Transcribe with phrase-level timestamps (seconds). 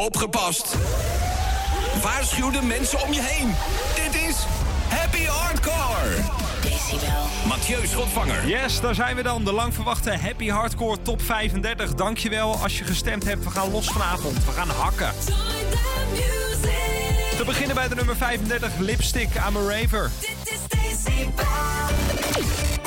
[0.00, 0.76] Opgepast.
[2.02, 3.54] Waarschuw de mensen om je heen.
[3.94, 4.36] Dit is
[4.88, 6.16] Happy Hardcore.
[7.46, 8.48] Mathieu Schotvanger.
[8.48, 9.44] Yes, daar zijn we dan.
[9.44, 11.94] De lang verwachte Happy Hardcore Top 35.
[11.94, 13.44] Dankjewel als je gestemd hebt.
[13.44, 14.44] We gaan los vanavond.
[14.44, 15.12] We gaan hakken.
[17.38, 19.28] We beginnen bij de nummer 35, Lipstick.
[19.34, 19.54] I'm.
[20.20, 20.60] Dit is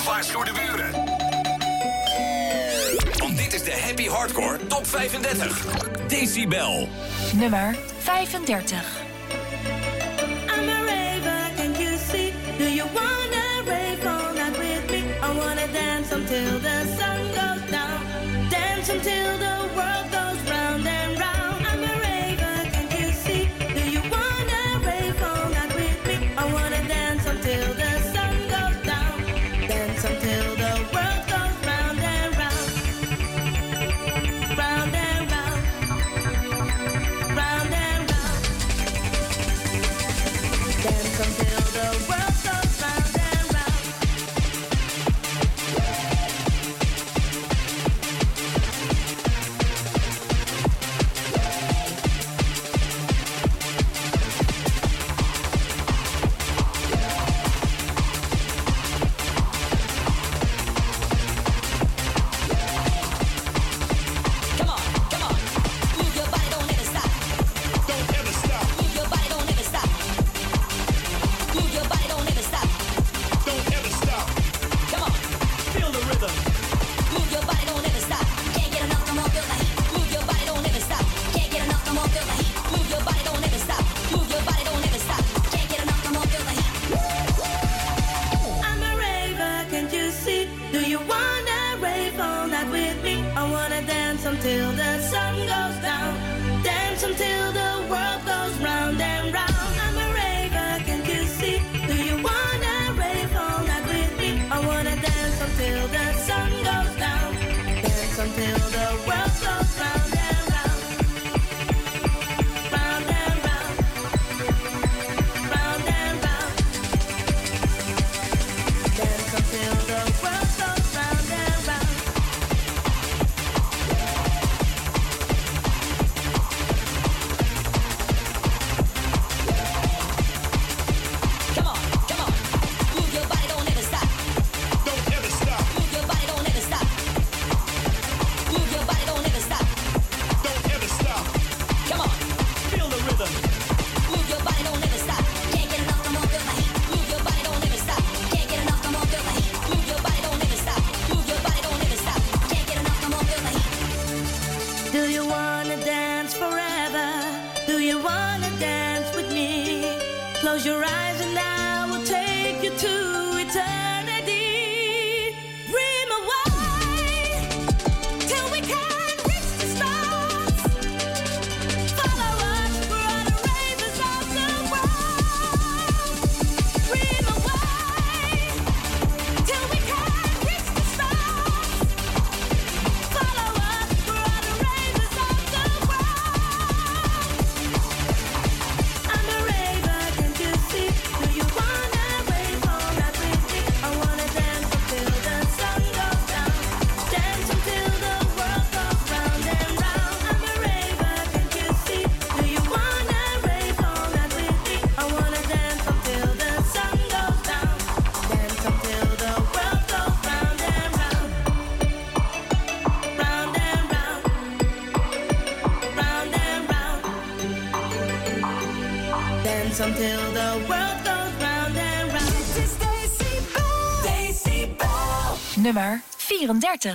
[0.06, 1.23] Waarschuw de buren
[3.66, 6.08] de Happy Hardcore Top 35.
[6.10, 6.88] Decibel.
[7.34, 7.76] Nummer
[8.06, 9.03] 35.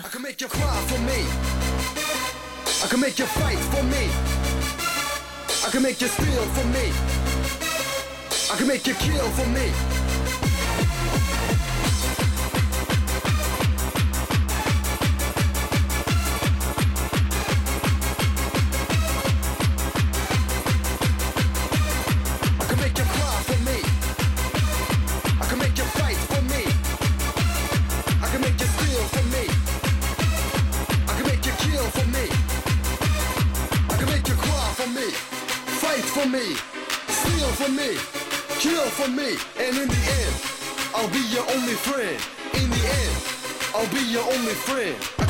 [0.05, 1.27] I can make you cry for me.
[2.85, 4.09] I can make you fight for me.
[5.67, 6.93] I can make you steal for me.
[8.53, 9.98] I can make you kill for me.
[44.49, 45.28] only friend.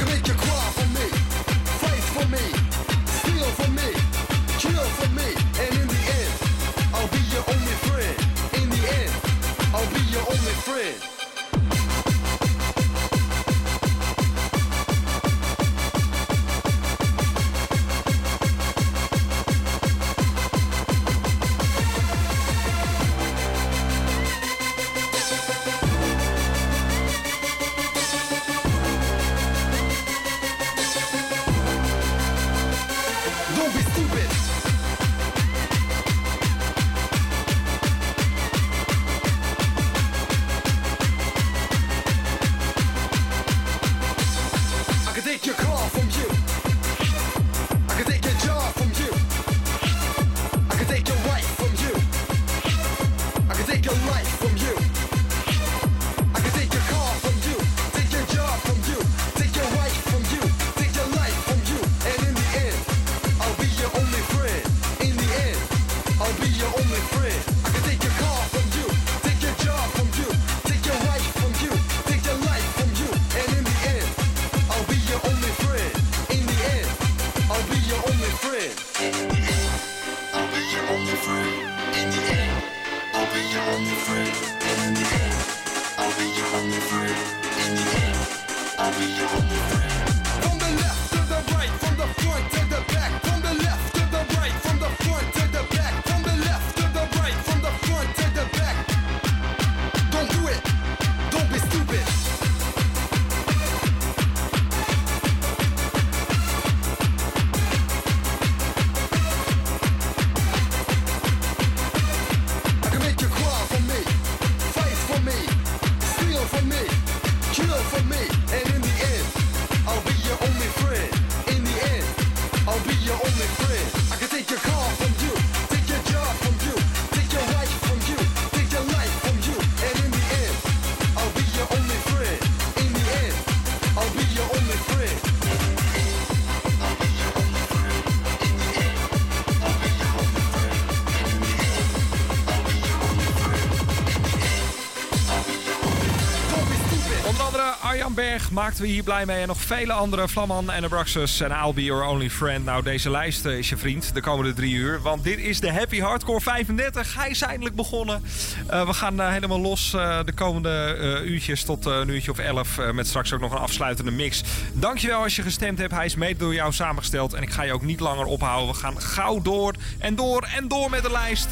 [148.58, 149.40] maakten we hier blij mee.
[149.40, 150.26] En nog vele andere.
[150.72, 151.40] en Abraxas.
[151.40, 152.64] en I'll Be Your Only Friend.
[152.64, 155.02] Nou, deze lijst eh, is je vriend de komende drie uur.
[155.02, 157.14] Want dit is de Happy Hardcore 35.
[157.14, 158.22] Hij is eindelijk begonnen.
[158.66, 159.90] Eh, we gaan eh, helemaal los
[160.24, 162.80] de komende uurtjes tot een uurtje of elf.
[162.92, 164.42] met straks ook nog een afsluitende mix.
[164.72, 165.92] Dankjewel als je gestemd hebt.
[165.92, 167.34] Hij is mede door jou samengesteld.
[167.34, 168.74] En ik ga je ook niet langer ophouden.
[168.74, 171.48] We gaan gauw door en door en door met de lijst.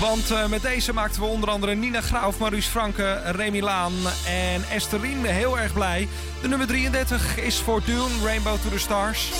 [0.00, 3.92] Want met deze maakten we onder andere Nina Graaf, Marus Franke, Remy Laan
[4.26, 6.08] en Estherine heel erg blij.
[6.42, 9.30] De nummer 33 is voor Dune, Rainbow to the Stars.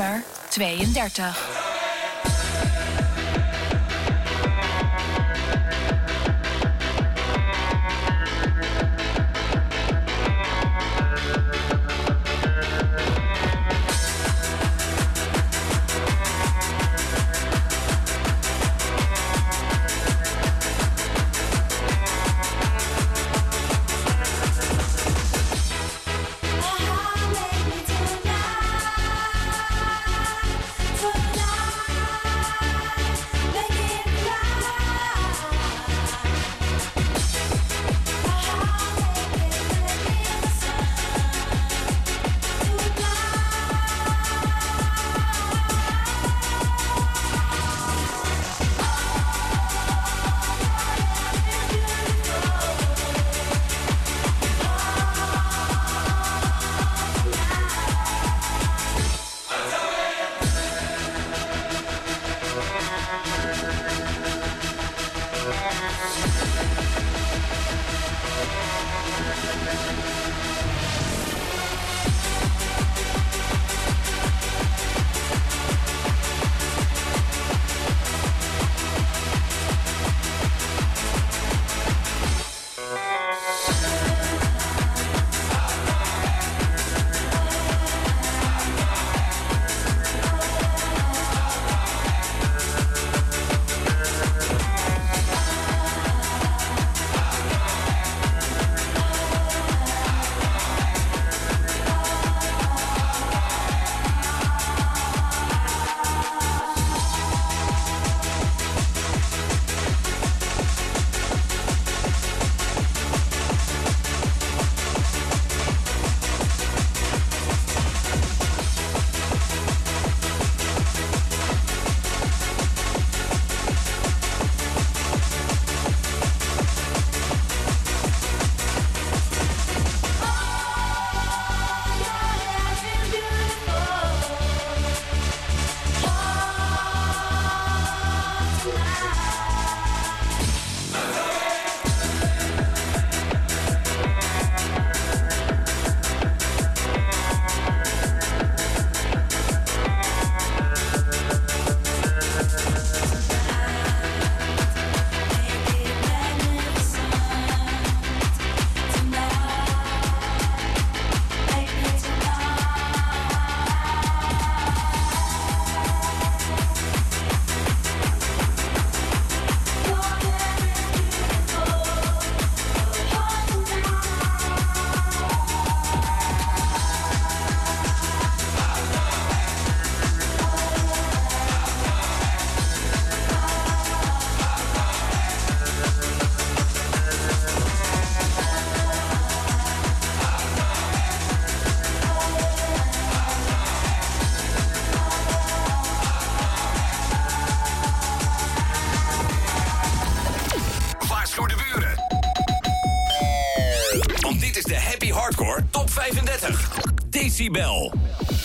[0.00, 1.49] Nummer 32.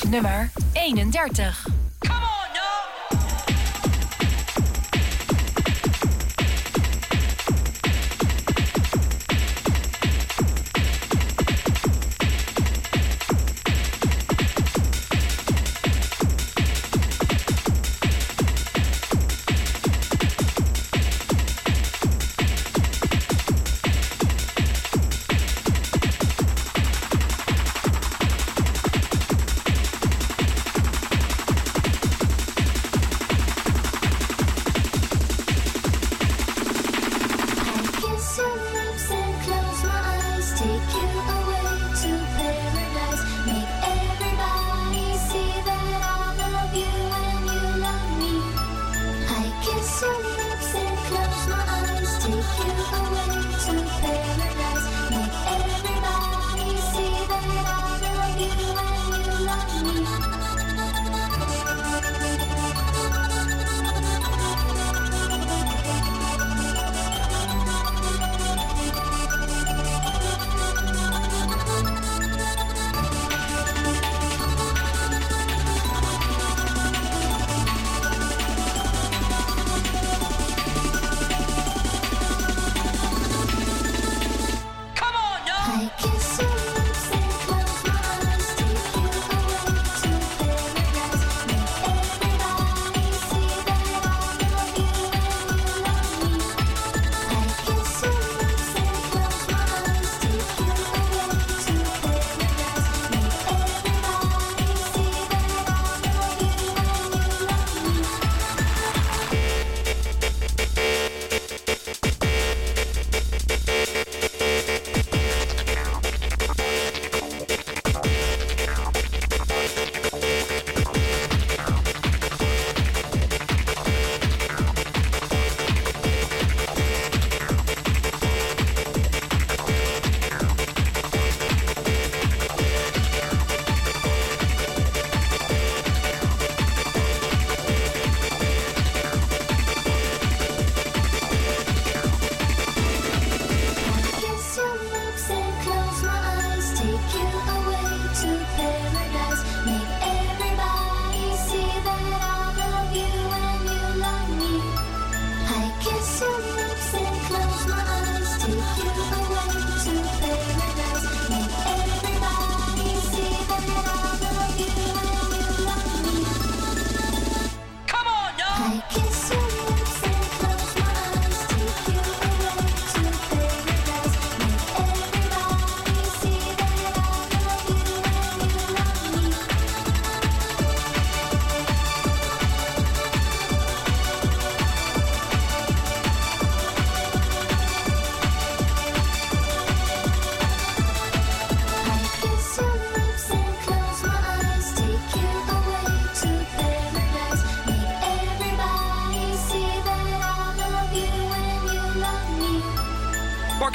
[0.09, 1.64] Nummer 31.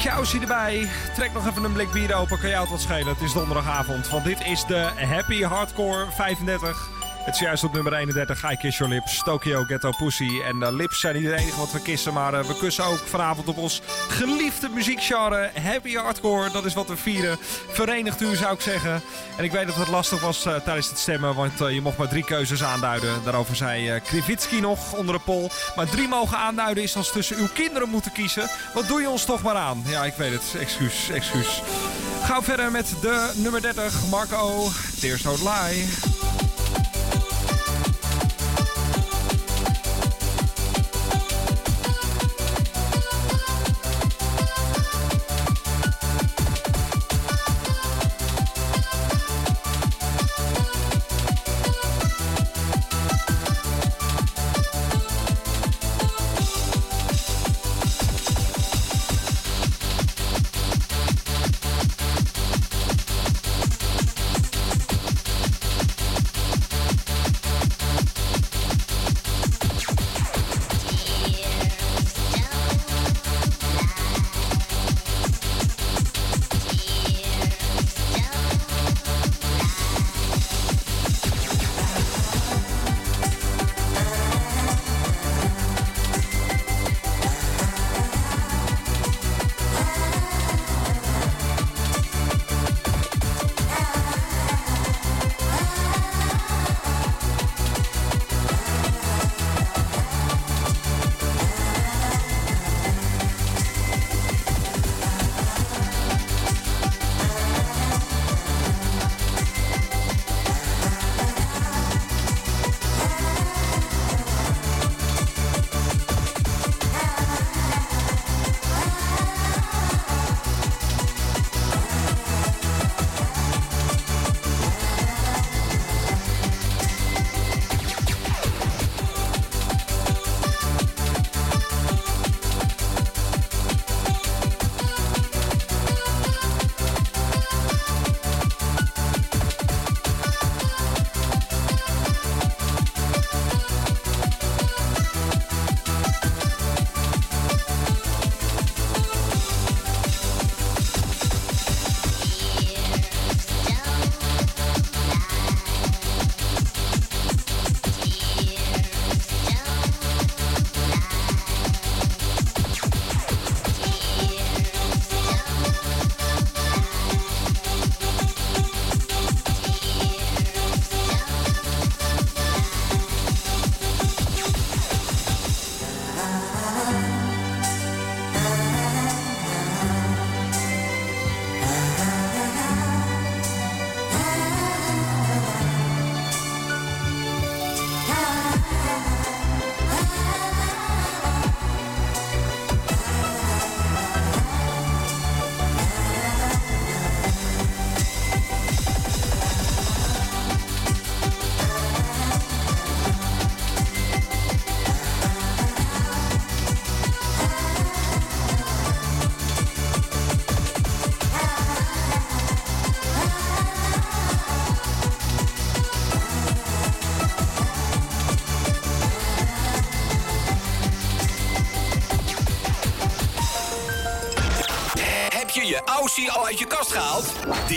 [0.09, 0.89] Aussie erbij.
[1.15, 2.39] Trek nog even een blik bier open.
[2.39, 3.07] Kan jou het wat schelen?
[3.07, 4.09] Het is donderdagavond.
[4.09, 7.00] Want dit is de Happy Hardcore 35.
[7.21, 8.51] Het is juist op nummer 31.
[8.51, 9.23] I Kiss Your Lips.
[9.23, 10.41] Tokyo Ghetto Pussy.
[10.41, 12.13] En de lips zijn niet het enige wat we kissen.
[12.13, 15.51] Maar eh, we kussen ook vanavond op ons geliefde muziekgenre.
[15.63, 16.51] Happy Hardcore.
[16.51, 17.39] Dat is wat we vieren.
[17.69, 19.03] Verenigt u zou ik zeggen.
[19.37, 21.35] En ik weet dat het lastig was eh, tijdens het stemmen.
[21.35, 23.25] Want eh, je mocht maar drie keuzes aanduiden.
[23.25, 25.49] Daarover zei eh Krivitsky nog onder de poll.
[25.77, 28.49] Maar drie mogen aanduiden is als tussen uw kinderen moeten kiezen.
[28.75, 29.83] Wat doe je ons toch maar aan?
[29.87, 30.55] Ja, ik weet het.
[30.61, 31.63] Excuus, excuus.
[32.23, 34.07] Gauw verder met de nummer 30.
[34.11, 34.69] Marco.
[35.01, 36.30] Tears Don't Lie.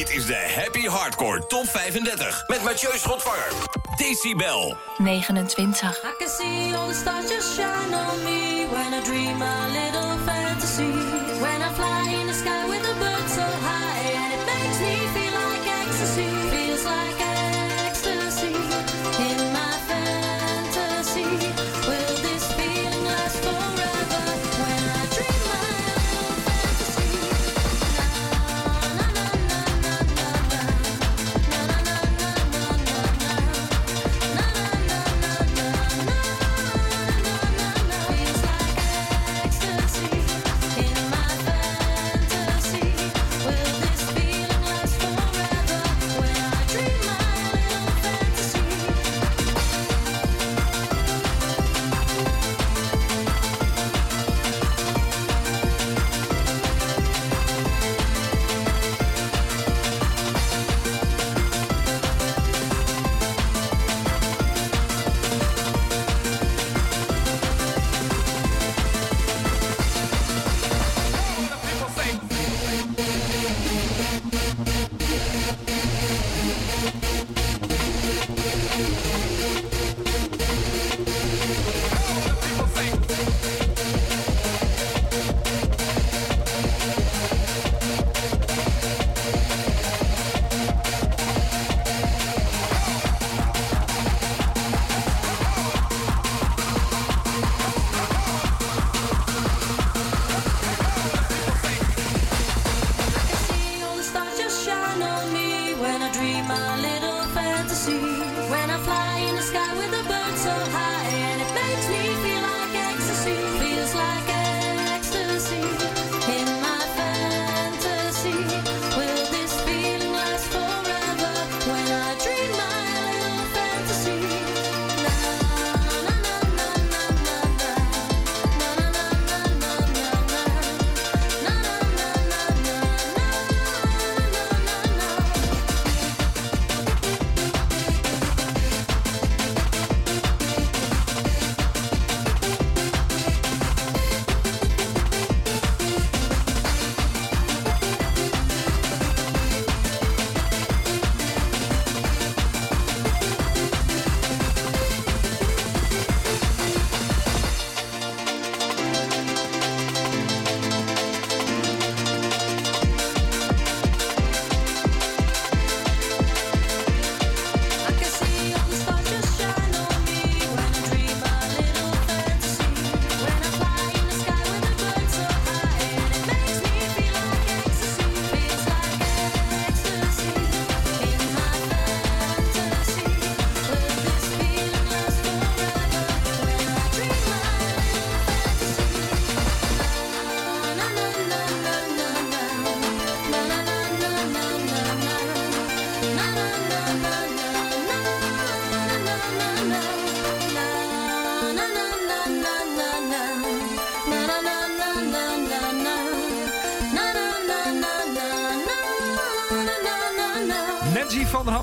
[0.03, 3.51] Dit is de Happy Hardcore Top 35 met Mathieu Schotvanger.
[3.95, 4.77] Decibel.
[4.97, 6.03] 29.
[6.03, 10.17] I can see all the stars just shine on me when I dream a little
[10.25, 10.91] fantasy.
[11.39, 13.29] When I fly in the sky with a bird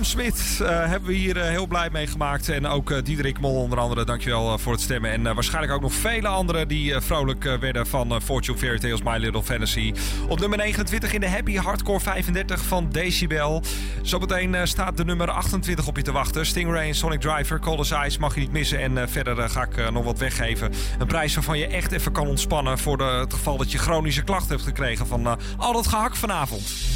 [0.00, 2.48] Der Ham-Smit eh, hebben we hier eh, heel blij mee gemaakt.
[2.48, 4.04] En ook eh, Diederik Mol onder andere.
[4.04, 5.10] Dankjewel voor het stemmen.
[5.10, 9.42] En waarschijnlijk ook nog vele anderen die vrolijk werden van Fortune Fairy Tales My Little
[9.42, 9.94] Fantasy.
[10.28, 13.62] Op nummer 29 in de Happy Hardcore 35 van Decibel.
[14.02, 16.46] Zometeen staat de nummer 28 op je te wachten.
[16.46, 18.80] Stingray Sonic Driver, Cold Ice mag je niet missen.
[18.80, 20.72] En verder ga ik nog wat weggeven.
[20.98, 22.78] Een prijs waarvan je echt even kan ontspannen...
[22.78, 26.89] voor het geval dat je chronische klachten hebt gekregen van al dat gehak vanavond.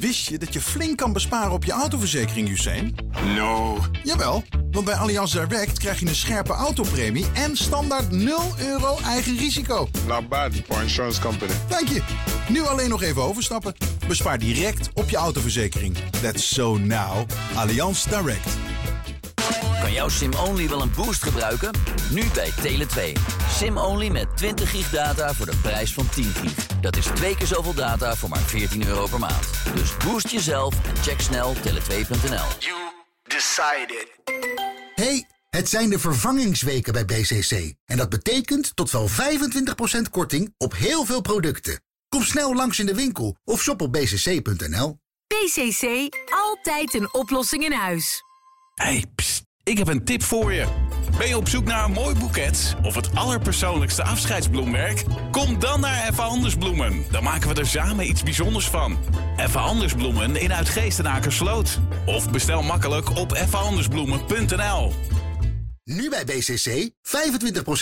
[0.00, 2.94] Wist je dat je flink kan besparen op je autoverzekering, Hussein?
[3.36, 3.78] No.
[4.04, 9.36] Jawel, want bij Allianz Direct krijg je een scherpe autopremie en standaard 0 euro eigen
[9.36, 9.88] risico.
[10.06, 11.52] Not bad for insurance company.
[11.68, 12.02] Dank je.
[12.48, 13.74] Nu alleen nog even overstappen.
[14.08, 15.96] Bespaar direct op je autoverzekering.
[16.22, 17.26] That's so now.
[17.54, 18.48] Allianz Direct.
[19.80, 21.70] Kan jouw SIM-only wel een boost gebruiken?
[22.10, 23.20] Nu bij Tele2.
[23.58, 26.66] SIM-only met 20 gig data voor de prijs van 10 gig.
[26.80, 29.59] Dat is twee keer zoveel data voor maar 14 euro per maand.
[29.74, 32.46] Dus boost jezelf en check snel tele2.nl.
[32.58, 32.78] You
[33.22, 34.08] decided.
[34.94, 37.74] Hey, het zijn de vervangingsweken bij BCC.
[37.84, 39.12] En dat betekent tot wel 25%
[40.10, 41.80] korting op heel veel producten.
[42.08, 44.98] Kom snel langs in de winkel of shop op bcc.nl.
[45.26, 48.22] BCC, altijd een oplossing in huis.
[48.74, 50.66] Hey, pst, ik heb een tip voor je.
[51.18, 55.04] Ben je op zoek naar een mooi boeket of het allerpersoonlijkste afscheidsbloemwerk?
[55.30, 57.04] Kom dan naar Effe Andersbloemen.
[57.10, 58.98] Dan maken we er samen iets bijzonders van.
[59.36, 61.00] Effe Andersbloemen in Uitgeest.
[62.06, 64.92] Of bestel makkelijk op effeandersbloemen.nl.
[65.92, 66.90] Nu bij BCC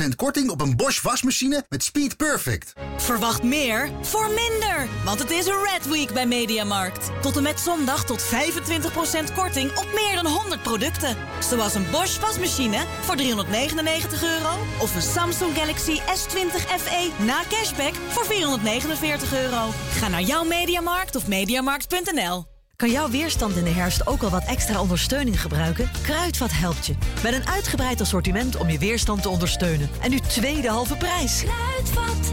[0.06, 2.72] 25% korting op een Bosch wasmachine met Speed Perfect.
[2.96, 4.88] Verwacht meer voor minder.
[5.04, 7.10] Want het is een Red Week bij Mediamarkt.
[7.22, 11.16] Tot en met zondag tot 25% korting op meer dan 100 producten.
[11.48, 14.66] Zoals een Bosch wasmachine voor 399 euro.
[14.80, 19.70] Of een Samsung Galaxy S20 FE na cashback voor 449 euro.
[19.90, 22.57] Ga naar jouw Mediamarkt of mediamarkt.nl.
[22.82, 25.90] Kan jouw weerstand in de herfst ook al wat extra ondersteuning gebruiken?
[26.02, 26.94] Kruidvat helpt je.
[27.22, 29.90] Met een uitgebreid assortiment om je weerstand te ondersteunen.
[30.00, 31.42] En nu tweede halve prijs.
[31.42, 32.32] Kruidvat,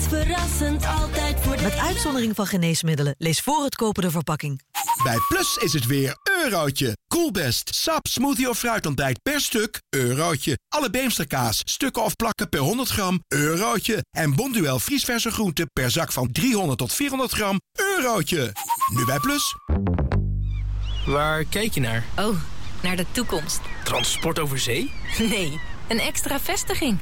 [0.00, 3.14] steeds verrassend, altijd voor Met uitzondering van geneesmiddelen.
[3.18, 4.60] Lees voor het kopen de verpakking.
[5.02, 6.96] Bij Plus is het weer eurotje.
[7.08, 10.58] Coolbest, sap, smoothie of fruitontbijt per stuk, eurotje.
[10.68, 14.04] Alle Beemsterkaas, stukken of plakken per 100 gram, eurotje.
[14.10, 18.52] En Bonduel vriesverse groenten per zak van 300 tot 400 gram, eurotje.
[18.94, 19.56] Nu bij Plus.
[21.06, 22.04] Waar kijk je naar?
[22.18, 22.36] Oh,
[22.82, 23.60] naar de toekomst.
[23.84, 24.92] Transport over zee?
[25.18, 26.98] Nee, een extra vestiging.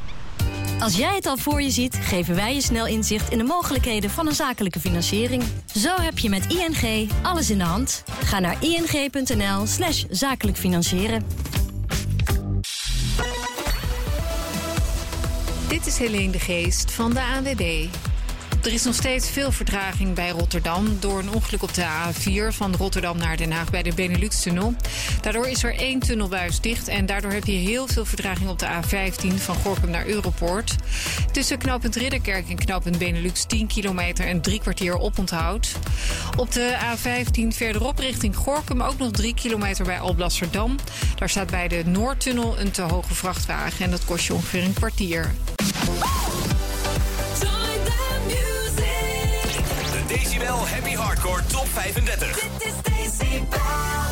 [0.80, 4.10] Als jij het al voor je ziet, geven wij je snel inzicht in de mogelijkheden
[4.10, 5.42] van een zakelijke financiering.
[5.74, 8.02] Zo heb je met ING alles in de hand.
[8.24, 11.24] Ga naar ing.nl slash zakelijk financieren.
[15.68, 17.86] Dit is Helene de Geest van de ANWB.
[18.62, 22.74] Er is nog steeds veel vertraging bij Rotterdam door een ongeluk op de A4 van
[22.74, 24.74] Rotterdam naar Den Haag bij de Benelux-tunnel.
[25.20, 28.66] Daardoor is er één tunnelbuis dicht en daardoor heb je heel veel vertraging op de
[28.66, 30.76] A15 van Gorkum naar Europoort.
[31.32, 35.72] Tussen knooppunt Ridderkerk en knooppunt Benelux 10 kilometer en drie kwartier oponthoud.
[36.36, 40.76] Op de A15 verderop richting Gorkum ook nog 3 kilometer bij Alblasserdam.
[41.14, 44.72] Daar staat bij de Noordtunnel een te hoge vrachtwagen en dat kost je ongeveer een
[44.72, 45.30] kwartier.
[50.42, 52.50] Decibel Happy Hardcore Top 35.
[52.58, 54.11] Dit is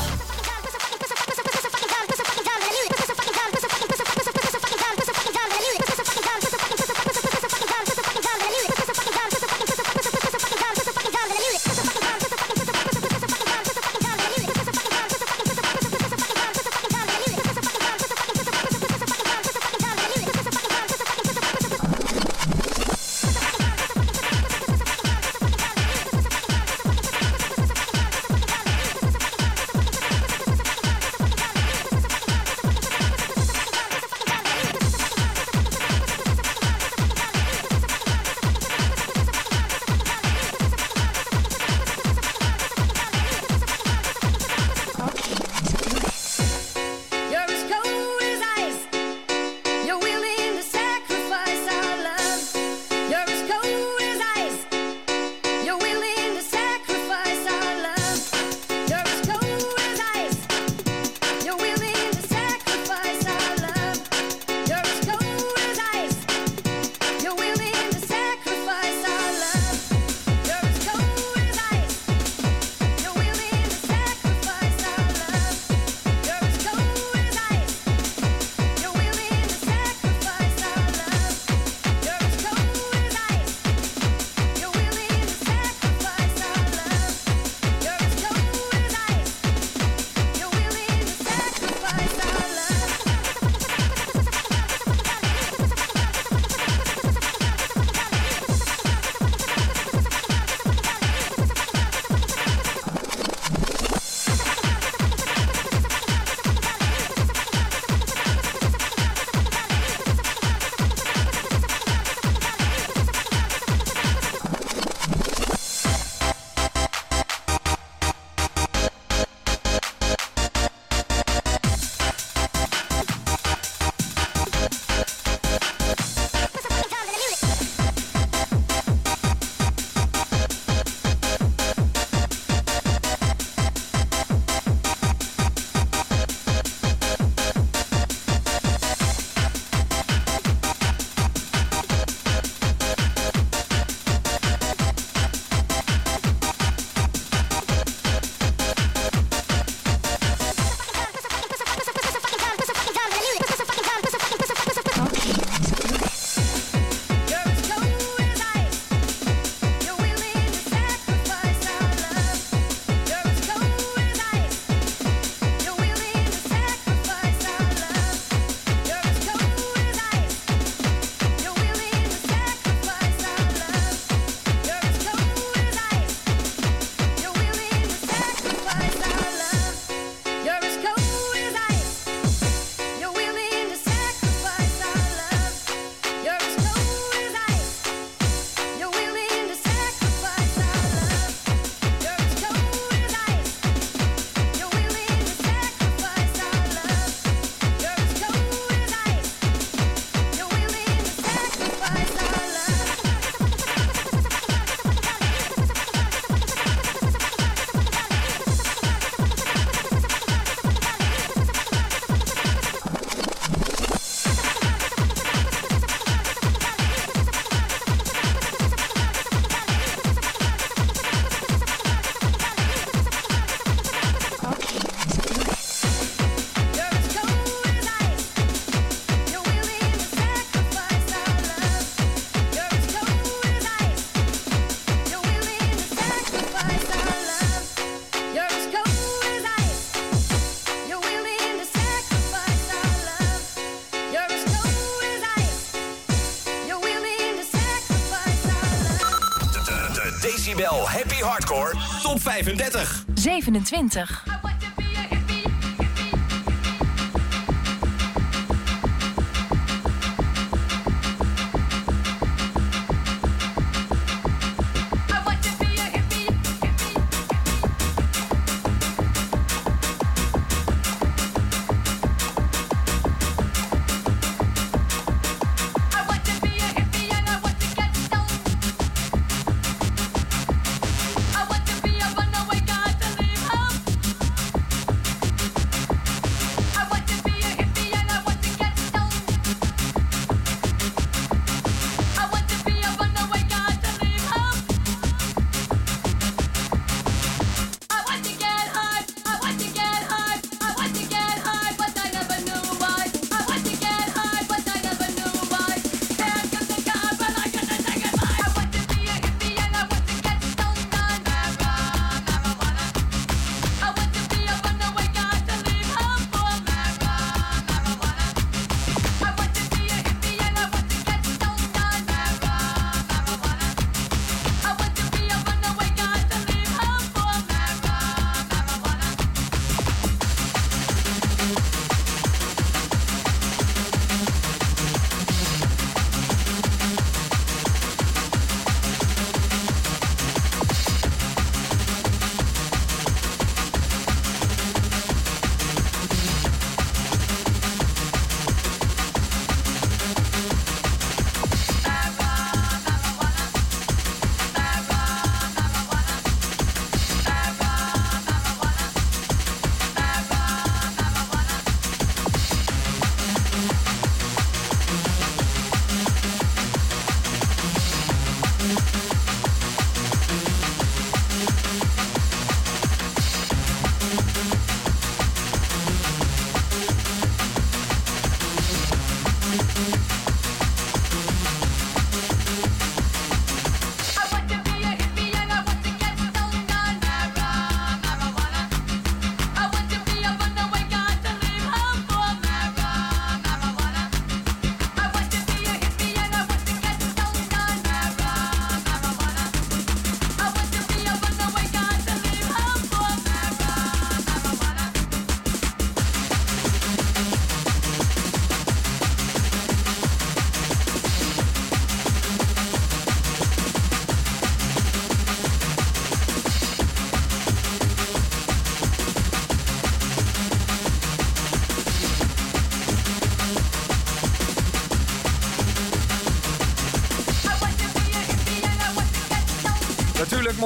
[252.11, 253.05] Top 35.
[253.15, 254.20] 27.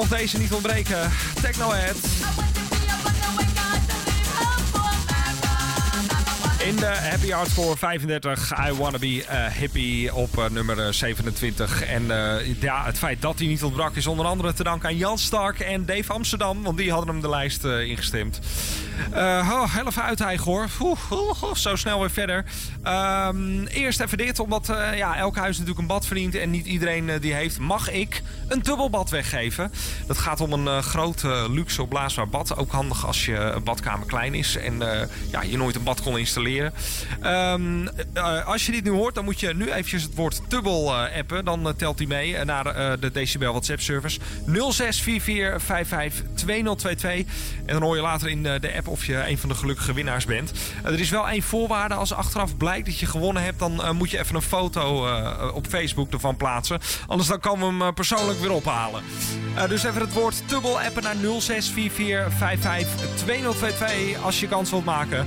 [0.09, 1.11] Mocht deze niet ontbreken.
[1.41, 1.97] Technohead.
[6.65, 11.83] In de Happy Hardcore 35, I Wanna Be a Hippie op eh, nummer 27.
[11.83, 14.97] En eh, ja, het feit dat hij niet ontbrak is onder andere te danken aan
[14.97, 16.63] Jan Stark en Dave Amsterdam.
[16.63, 18.39] Want die hadden hem de lijst eh, ingestemd.
[19.11, 20.69] Eh oh, heel even uithijgen hoor.
[21.55, 22.45] Zo snel weer verder.
[22.83, 26.35] Ehm, eerst even dit, omdat eh, ja, elk huis natuurlijk een bad verdient.
[26.35, 29.71] En niet iedereen eh, die heeft, mag ik een dubbelbad weggeven.
[30.07, 32.57] Dat gaat om een eh, groot eh, luxe opblaasbaar bad.
[32.57, 36.17] Ook handig als je badkamer klein is en eh, ja, je nooit een bad kon
[36.17, 36.73] installeren.
[37.21, 40.93] Ehm, eh, als je dit nu hoort, dan moet je nu eventjes het woord dubbel
[40.93, 41.45] eh, appen.
[41.45, 44.23] Dan eh, telt hij mee eh, naar eh, de Decibel WhatsApp service 0644552022.
[47.65, 49.93] En dan hoor je later in eh, de app of je een van de gelukkige
[49.93, 50.51] winnaars bent.
[50.83, 51.93] Eh, er is wel één voorwaarde.
[51.93, 55.51] Als achteraf blijkt dat je gewonnen hebt, dan eh, moet je even een foto eh,
[55.53, 56.79] op Facebook ervan plaatsen.
[57.07, 57.91] Anders dan kan we hem eh,
[58.35, 59.03] persoonlijk weer ophalen.
[59.55, 61.19] Eh, dus even het woord dubbel appen naar 0644552022
[64.23, 65.25] als je kans wilt maken.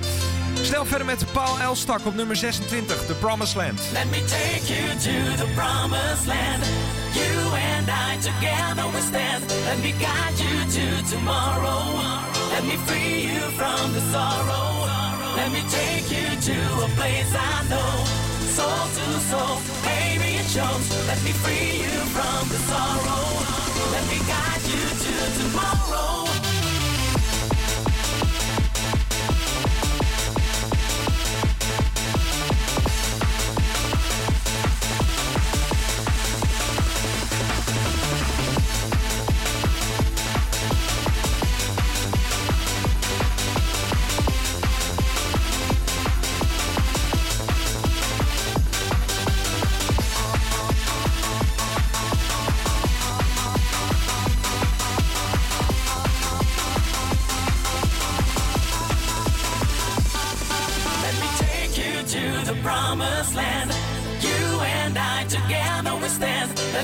[0.63, 3.81] Snel verder met Paul Elstak op nummer 26, The Promised Land.
[3.93, 6.65] Let me take you to the promised land.
[7.13, 9.55] You and I together we.
[9.65, 11.83] Let me guide you to tomorrow.
[12.53, 14.87] Let me free you from the sorrow.
[15.37, 18.28] Let me take you to a place I know.
[18.59, 21.07] Soul to soul, baby it shows.
[21.07, 23.23] Let me free you from the sorrow.
[23.93, 26.68] Let me guide you to tomorrow.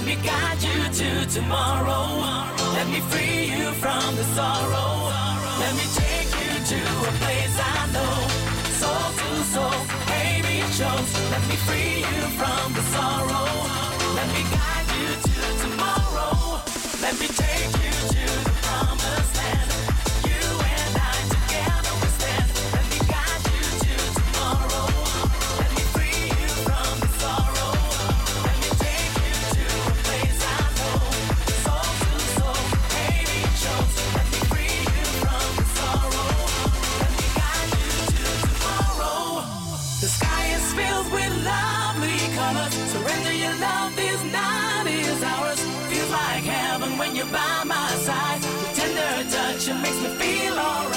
[0.04, 2.04] Let me guide you to tomorrow.
[2.74, 5.08] Let me free you from the sorrow.
[5.58, 8.16] Let me take you to a place I know.
[8.80, 9.80] Soul to soul,
[10.12, 11.10] baby shows.
[11.32, 13.48] Let me free you from the sorrow.
[14.12, 16.60] Let me guide you to tomorrow.
[17.00, 19.73] Let me take you to the promised land.
[46.98, 48.40] when you're by my side.
[48.42, 50.93] Your tender touch, it makes me feel alright.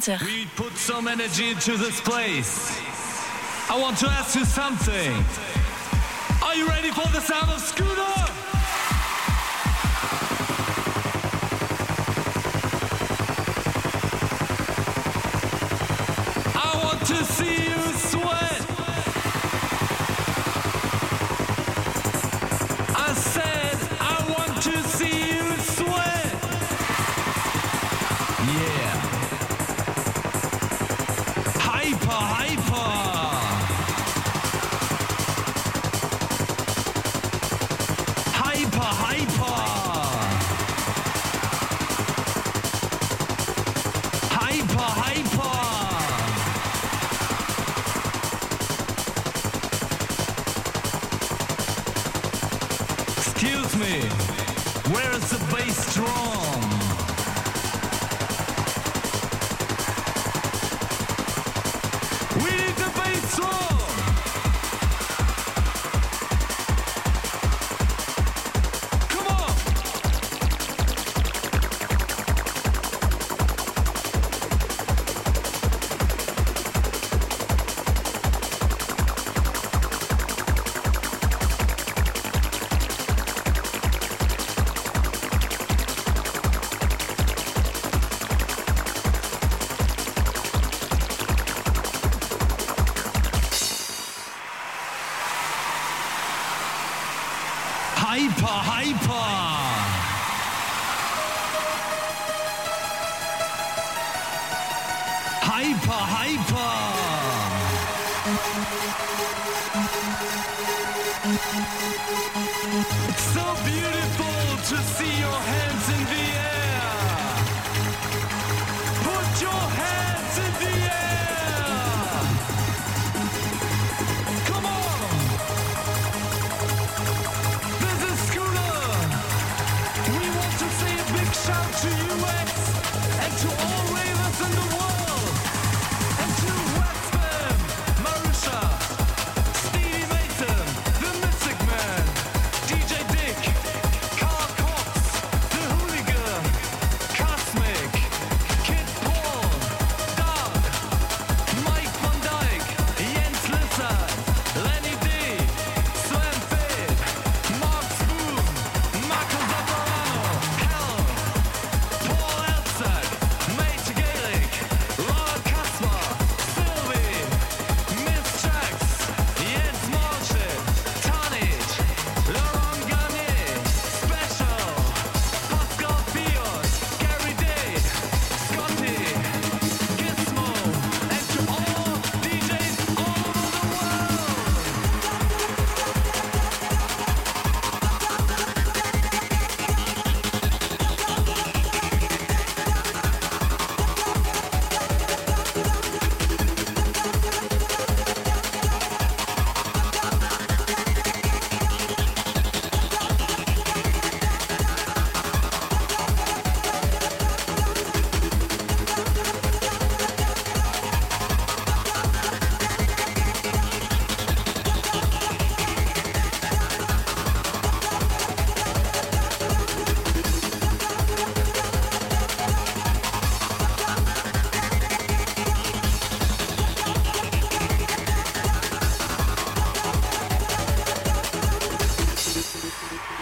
[0.00, 0.24] 20.
[0.24, 2.80] We put some energy into this place.
[3.70, 5.24] I want to ask you something.
[6.42, 7.93] Are you ready for the sound of school?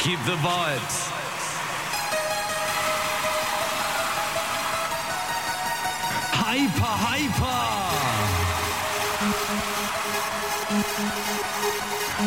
[0.05, 1.11] The vibes.
[6.33, 7.63] Hyper, hyper.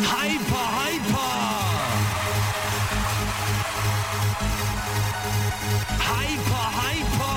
[0.08, 1.32] Hyper, hyper.
[6.08, 7.36] Hyper, hyper.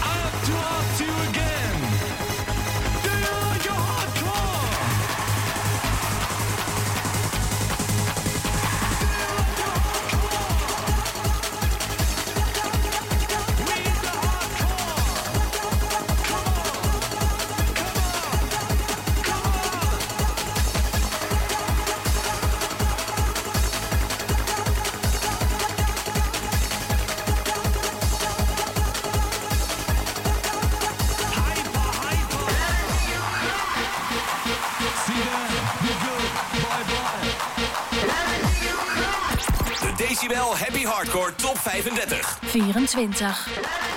[0.00, 1.37] Have to ask you
[41.68, 42.38] 35.
[42.42, 43.87] 24.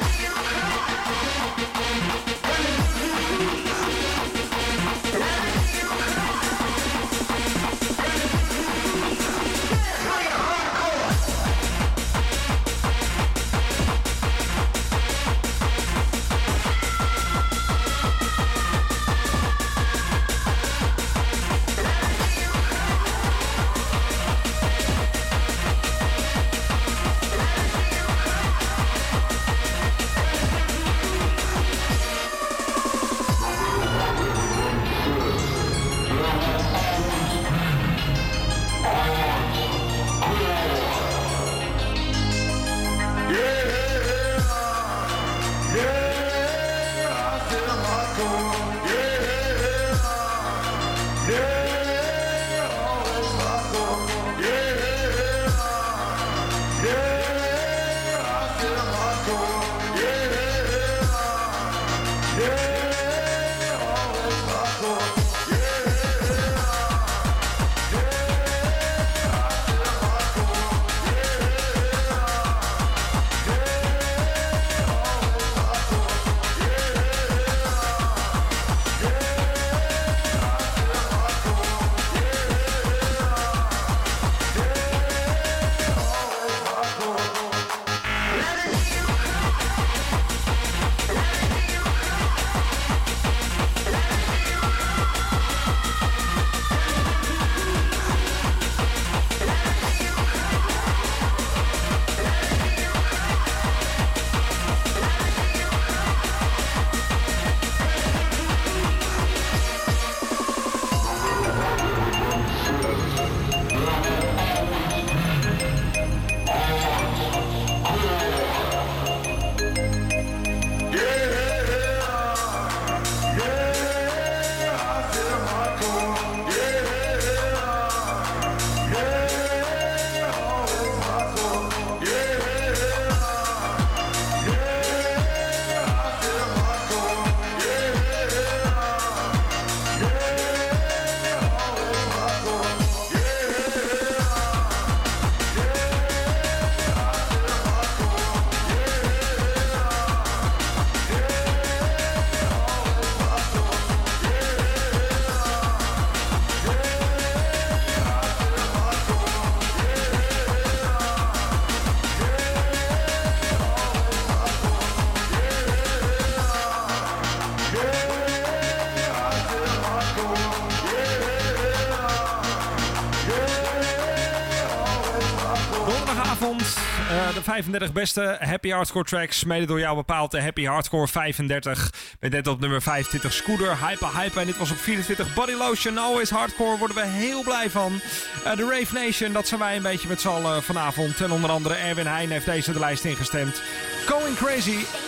[177.64, 179.44] 35 beste Happy Hardcore tracks.
[179.44, 181.94] Mede door jou bepaald de Happy Hardcore 35.
[182.20, 184.42] Met net op nummer 25 Scooter, Hyper Hyper.
[184.42, 185.98] En dit was op 24 Body Lotion.
[185.98, 188.00] Always Hardcore, worden we heel blij van.
[188.44, 191.22] Eh, de Rave Nation, dat zijn wij een beetje met z'n allen vanavond.
[191.22, 193.62] En onder andere Erwin Heijn heeft deze de lijst ingestemd.
[194.06, 195.01] Going Crazy.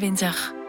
[0.00, 0.59] 22.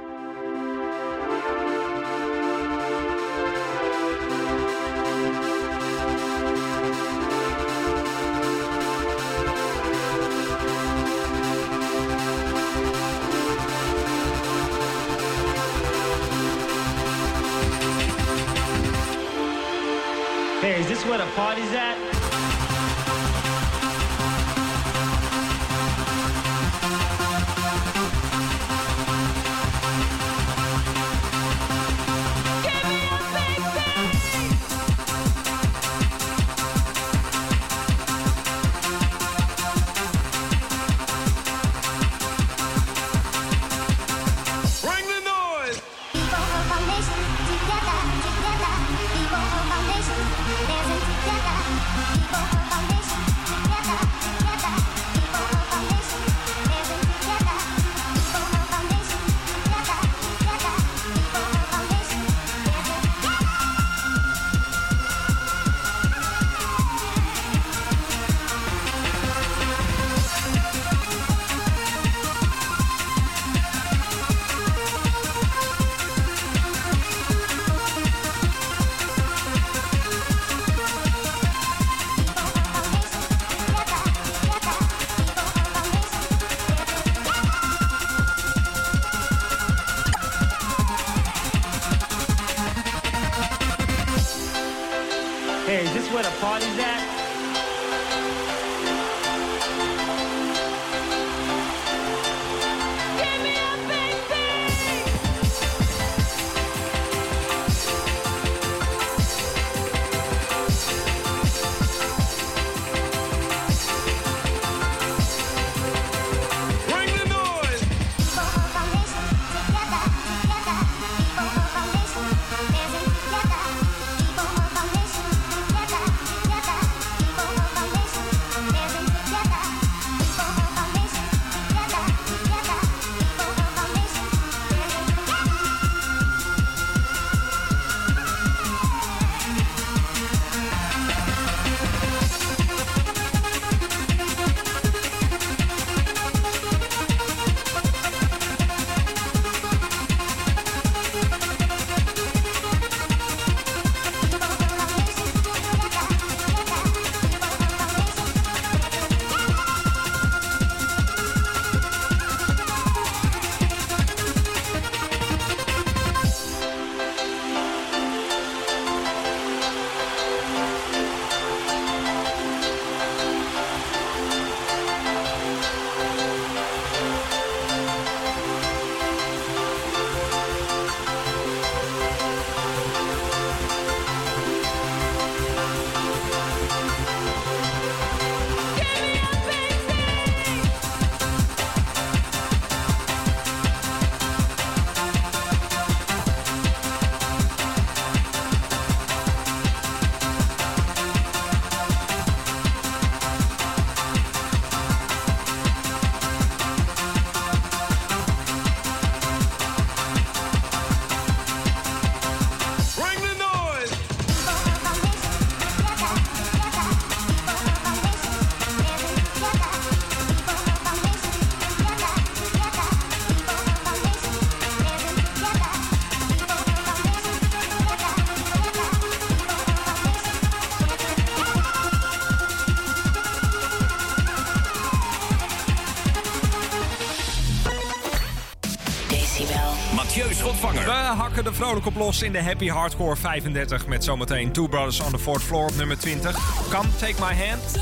[241.61, 245.43] Vrolijk op los in de Happy Hardcore 35 met zometeen Two Brothers on the Fourth
[245.43, 246.37] Floor op nummer 20.
[246.69, 247.79] Come Take My Hand.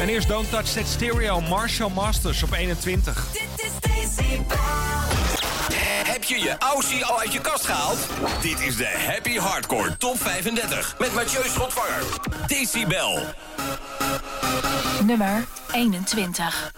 [0.00, 3.26] En eerst Don't Touch That Stereo, Marshall Masters op 21.
[6.04, 7.98] Heb je je Aussie al uit je kast gehaald?
[8.40, 12.02] Dit is de Happy Hardcore Top 35 met Mathieu Schotvanger.
[12.46, 13.20] Decibel.
[15.04, 16.72] Nummer 21.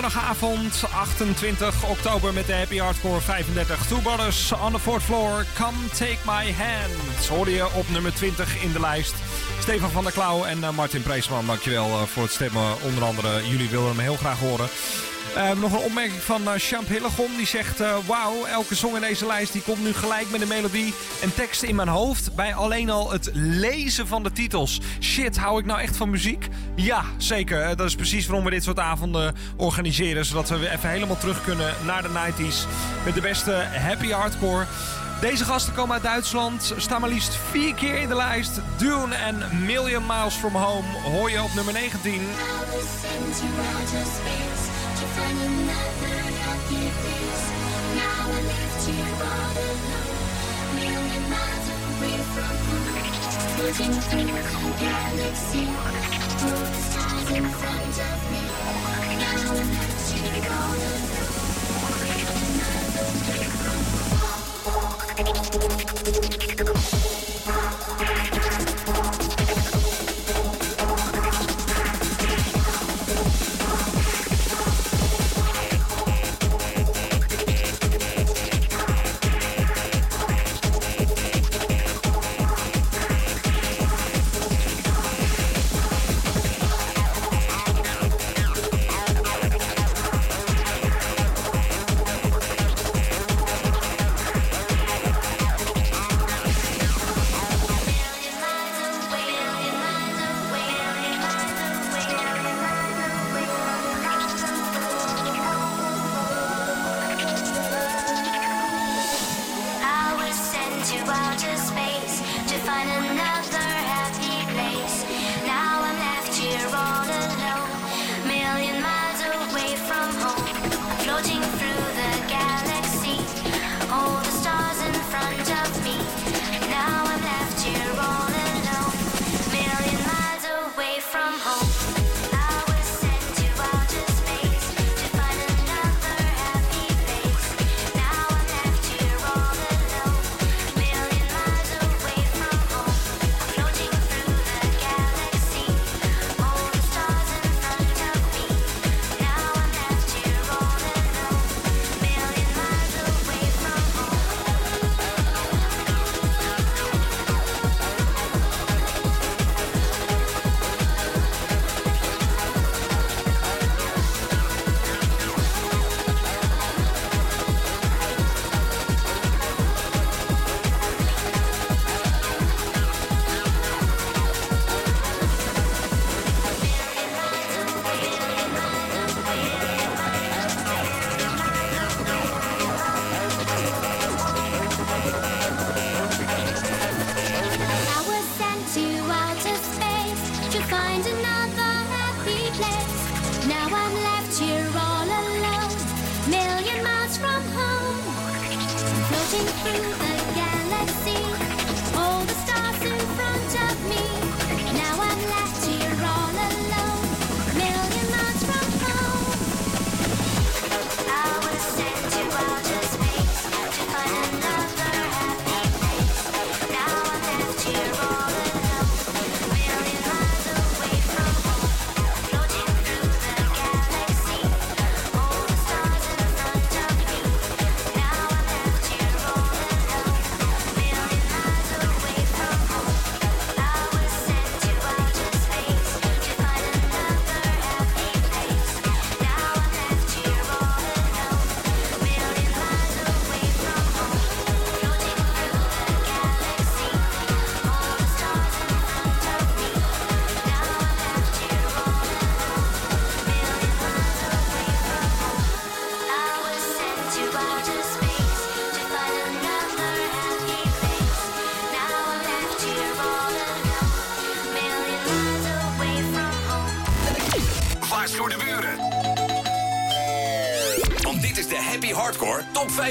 [0.00, 3.86] Donderdagavond 28 oktober met de Happy Hardcore 35.
[3.86, 5.44] Two Brothers on the fourth floor.
[5.54, 7.26] Come take my hand.
[7.28, 9.14] hoor je op nummer 20 in de lijst.
[9.58, 12.82] Stefan van der Klauw en uh, Martin Preesman, dankjewel uh, voor het stemmen.
[12.82, 14.68] Onder andere, jullie wilden hem heel graag horen.
[15.36, 17.36] Ehm, nog een opmerking van eh, Champ Hillegom.
[17.36, 20.48] Die zegt, uh, wauw, elke song in deze lijst die komt nu gelijk met een
[20.48, 22.34] melodie en tekst in mijn hoofd.
[22.34, 24.80] Bij alleen al het lezen van de titels.
[25.00, 26.48] Shit, hou ik nou echt van muziek?
[26.82, 27.60] Ja, zeker.
[27.60, 30.24] Eh, dat is precies waarom we dit soort avonden organiseren.
[30.24, 32.66] Zodat we weer even helemaal terug kunnen naar de 90s.
[33.04, 34.66] Met de beste happy hardcore.
[35.20, 38.60] Deze gasten komen uit Duitsland, staan maar liefst vier keer in de lijst.
[38.78, 42.20] Dune en Million Miles From Home hoor je op nummer 19.
[56.40, 56.74] Thank
[65.64, 65.69] you.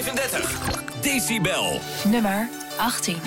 [0.04, 0.84] 35.
[1.02, 1.80] Decibel.
[2.04, 2.48] Nummer
[2.78, 3.20] 18.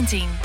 [0.00, 0.39] 17.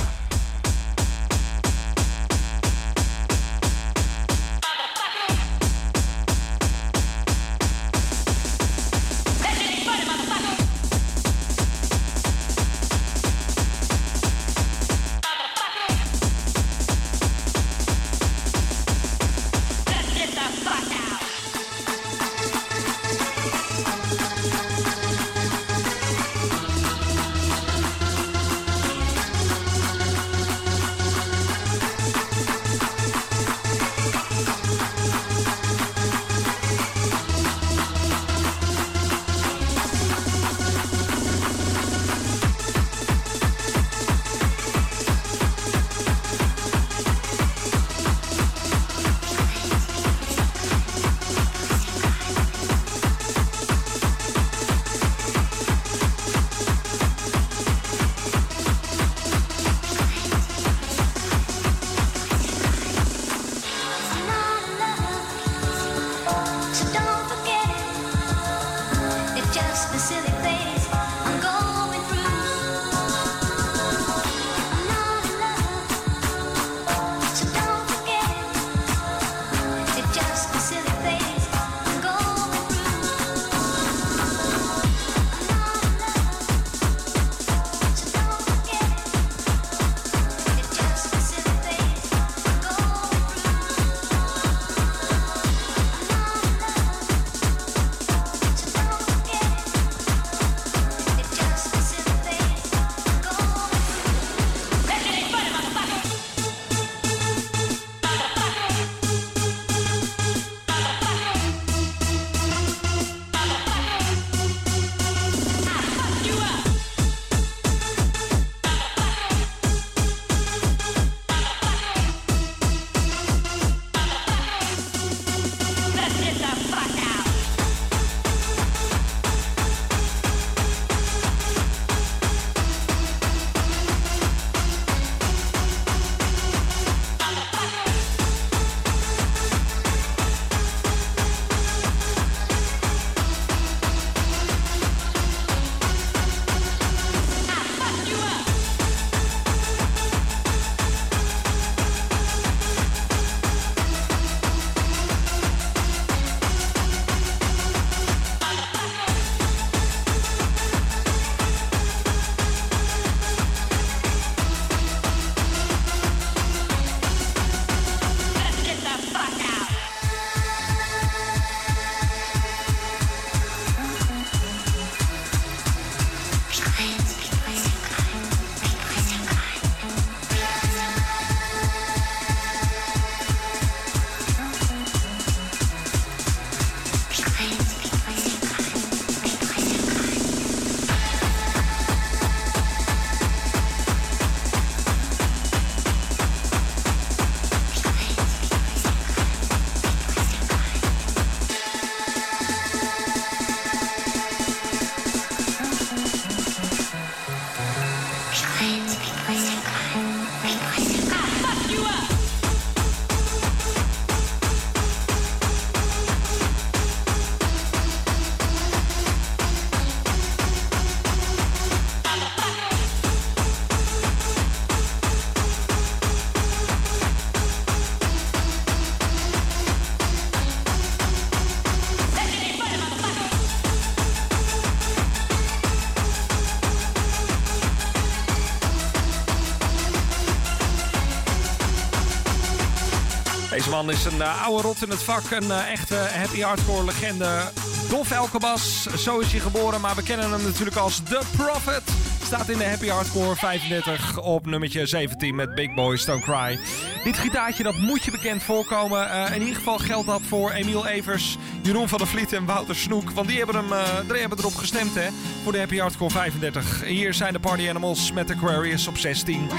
[243.76, 245.32] Man is een eh, oude rot in het vak.
[245.32, 247.52] Een eh, echte happy hardcore legende.
[247.90, 249.82] Dolf Elkebas, zo is hij geboren.
[249.82, 251.84] Maar we kennen hem natuurlijk als The Prophet.
[252.24, 256.60] Staat in de Happy Hardcore 35 op nummertje 17 met Big Boys Don't Cry.
[257.04, 259.10] Dit gitaartje dat moet je bekend voorkomen.
[259.10, 262.76] Eh, in ieder geval geldt dat voor Emiel Evers, Jeroen van der Vliet en Wouter
[262.76, 263.12] Snoek.
[263.12, 265.08] Want die hebben, hem, die hebben erop gestemd hè,
[265.44, 266.84] voor de Happy Hardcore 35.
[266.86, 269.50] Hier zijn de Party Animals met Aquarius op 16.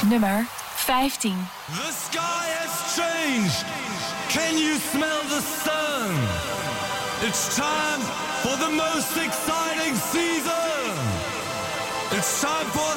[0.09, 0.45] Nummer
[0.75, 1.35] 15.
[1.75, 3.65] The sky has changed.
[4.29, 6.11] Can you smell the sun?
[7.27, 8.01] It's time
[8.43, 10.93] for the most exciting season.
[12.11, 12.96] It's time for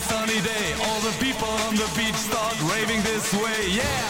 [0.00, 0.66] sunny day.
[0.86, 4.09] All the people on the beach start raving this way, yeah.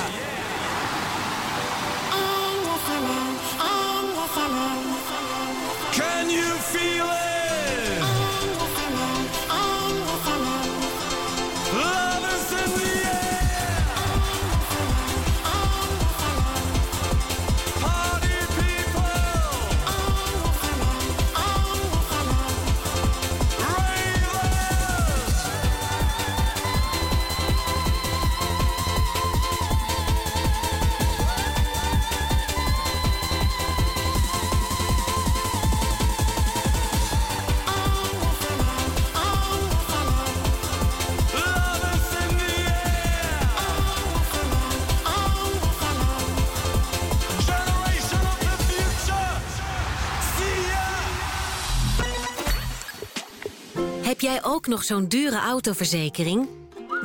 [54.71, 56.49] Nog zo'n dure autoverzekering?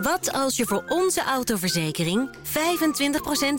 [0.01, 2.35] Wat als je voor onze autoverzekering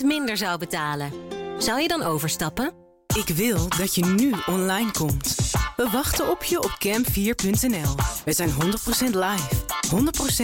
[0.03, 1.13] 25% minder zou betalen?
[1.59, 2.73] Zou je dan overstappen?
[3.17, 5.35] Ik wil dat je nu online komt.
[5.77, 7.95] We wachten op je op cam4.nl.
[8.25, 8.55] We zijn 100%
[9.11, 9.49] live,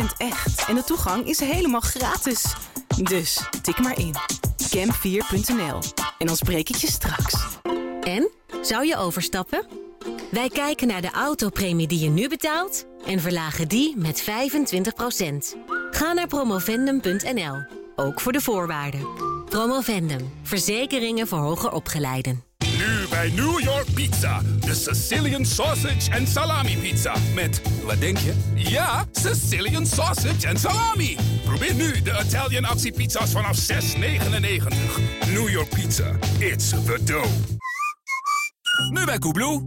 [0.02, 2.54] 100% echt en de toegang is helemaal gratis.
[2.96, 4.14] Dus tik maar in.
[4.76, 5.78] cam4.nl.
[6.18, 7.34] En dan spreek ik je straks.
[8.00, 8.30] En?
[8.62, 9.66] Zou je overstappen?
[10.30, 14.24] Wij kijken naar de autopremie die je nu betaalt en verlagen die met 25%.
[15.90, 17.62] Ga naar promovendum.nl,
[17.96, 19.06] ook voor de voorwaarden.
[19.44, 22.44] Promovendum, verzekeringen voor hoger opgeleiden.
[22.78, 24.40] Nu bij New York Pizza.
[24.60, 27.14] De Sicilian Sausage en Salami Pizza.
[27.34, 28.34] Met, wat denk je?
[28.54, 31.16] Ja, Sicilian Sausage en Salami.
[31.44, 33.78] Probeer nu de Italian actiepizza's vanaf 6,99.
[35.32, 36.16] New York Pizza.
[36.38, 37.30] It's the dough.
[38.90, 39.62] Nu bij Koebloe.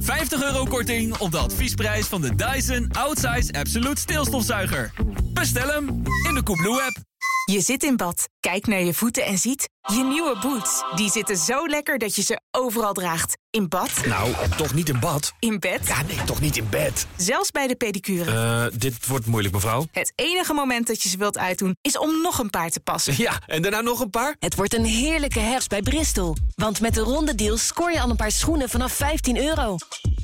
[0.00, 4.92] 50 euro korting op de adviesprijs van de Dyson Outsize Absolute stilstofzuiger.
[5.32, 5.88] Bestel hem
[6.28, 7.09] in de Koebloe-app.
[7.50, 9.68] Je zit in bad, kijkt naar je voeten en ziet...
[9.82, 10.82] je nieuwe boots.
[10.94, 13.36] Die zitten zo lekker dat je ze overal draagt.
[13.50, 15.32] In bad, Nou, toch niet in bad?
[15.38, 17.06] in bed, Ja, nee, toch niet in bed?
[17.16, 18.30] zelfs bij de pedicure.
[18.70, 19.86] Eh, dit wordt moeilijk, mevrouw.
[19.92, 21.76] Het enige moment dat je ze wilt uitdoen...
[21.82, 23.14] is om nog een paar te passen.
[23.16, 24.36] Ja, en daarna nog een paar?
[24.38, 26.36] Het wordt een heerlijke herfst bij Bristol.
[26.54, 29.76] Want met de ronde deals scoor je al een paar schoenen vanaf 15 euro.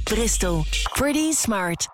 [0.05, 0.65] Bristol.
[0.93, 1.86] Pretty smart.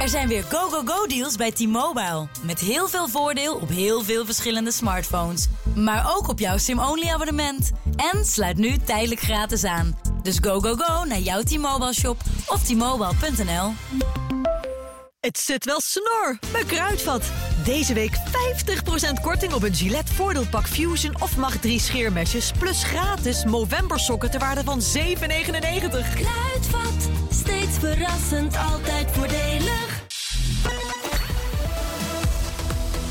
[0.00, 2.28] Er zijn weer go-go-go-deals bij T-Mobile.
[2.42, 5.48] Met heel veel voordeel op heel veel verschillende smartphones.
[5.74, 7.72] Maar ook op jouw SIM-only abonnement.
[8.12, 9.98] En sluit nu tijdelijk gratis aan.
[10.22, 13.72] Dus go-go-go naar jouw T-Mobile shop of t-mobile.nl.
[15.20, 17.22] Het zit wel snor bij Kruidvat.
[17.64, 18.16] Deze week
[19.18, 22.52] 50% korting op een Gillette voordeelpak Fusion of Mag 3 scheermesjes...
[22.58, 24.84] plus gratis Movember sokken ter waarde van 7,99.
[26.14, 27.08] Kruidvat,
[27.78, 30.04] verrassend, altijd voordelig.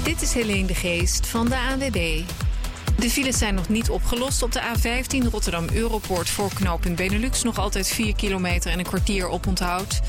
[0.04, 2.22] Dit is Helene de Geest van de ANWB.
[3.00, 4.44] De files zijn nog niet opgelost.
[4.44, 7.44] Op de A15 Rotterdam-Europoort voor knooppunt Benelux...
[7.44, 10.00] nog altijd 4 kilometer en een kwartier oponthoud.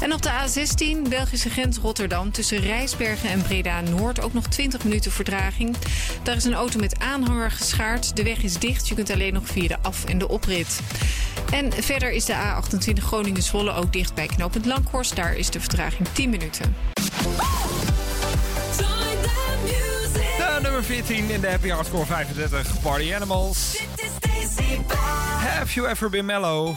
[0.00, 2.30] En op de A16 Belgische grens Rotterdam...
[2.30, 5.76] tussen Rijsbergen en Breda-Noord ook nog 20 minuten verdraging.
[6.22, 8.16] Daar is een auto met aanhanger geschaard.
[8.16, 10.80] De weg is dicht, je kunt alleen nog via de af- en de oprit.
[11.50, 15.16] En verder is de A28 Groningen-Zwolle ook dicht bij knooppunt Langhorst.
[15.16, 16.74] Daar is de vertraging 10 minuten.
[20.88, 23.76] Nummer 14 in de Happy Hardcore 35 Party Animals.
[25.40, 26.76] Have you ever been mellow?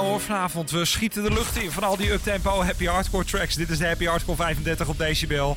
[0.00, 0.70] Vanavond.
[0.70, 3.54] We schieten de lucht in van al die uptempo happy hardcore tracks.
[3.54, 5.56] Dit is de Happy Hardcore 35 op Decibel.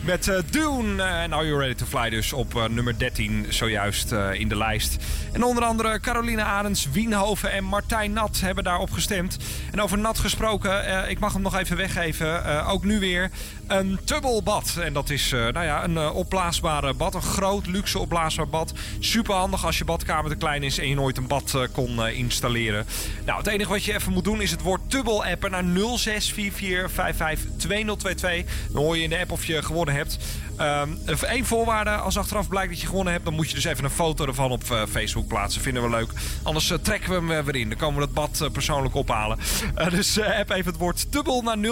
[0.00, 4.12] Met eh, Dune en Are You Ready to Fly dus op eh, nummer 13 zojuist
[4.12, 4.96] eh, in de lijst.
[5.32, 9.36] En onder andere Caroline Arends, Wienhoven en Martijn Nat hebben daarop gestemd.
[9.72, 12.44] En over Nat gesproken, eh, ik mag hem nog even weggeven.
[12.44, 13.30] eh, ook nu weer
[13.66, 14.76] een tubbelbad.
[14.80, 17.14] En dat is eh, nou ja, een eh, opblaasbare bad.
[17.14, 18.72] Een groot, luxe opblaasbaar bad.
[18.98, 22.06] Super handig als je badkamer te klein is en je nooit een bad eh, kon
[22.08, 22.86] installeren.
[23.24, 25.68] Nou, het enige wat je even moet doen is het woord tubbel appen naar 0644552022.
[28.72, 30.18] Dan hoor je in de app of je gewonnen hebt.
[31.20, 33.90] Eén voorwaarde, als achteraf blijkt dat je gewonnen hebt, dan moet je dus even een
[33.90, 35.62] foto ervan op eh, Facebook plaatsen.
[35.62, 36.10] Vinden we leuk.
[36.42, 37.68] Anders eh, trekken we hem eh, weer in.
[37.68, 39.38] Dan komen we dat bad persoonlijk ophalen.
[39.94, 41.62] Dus app even het woord tubbel naar 0644552022.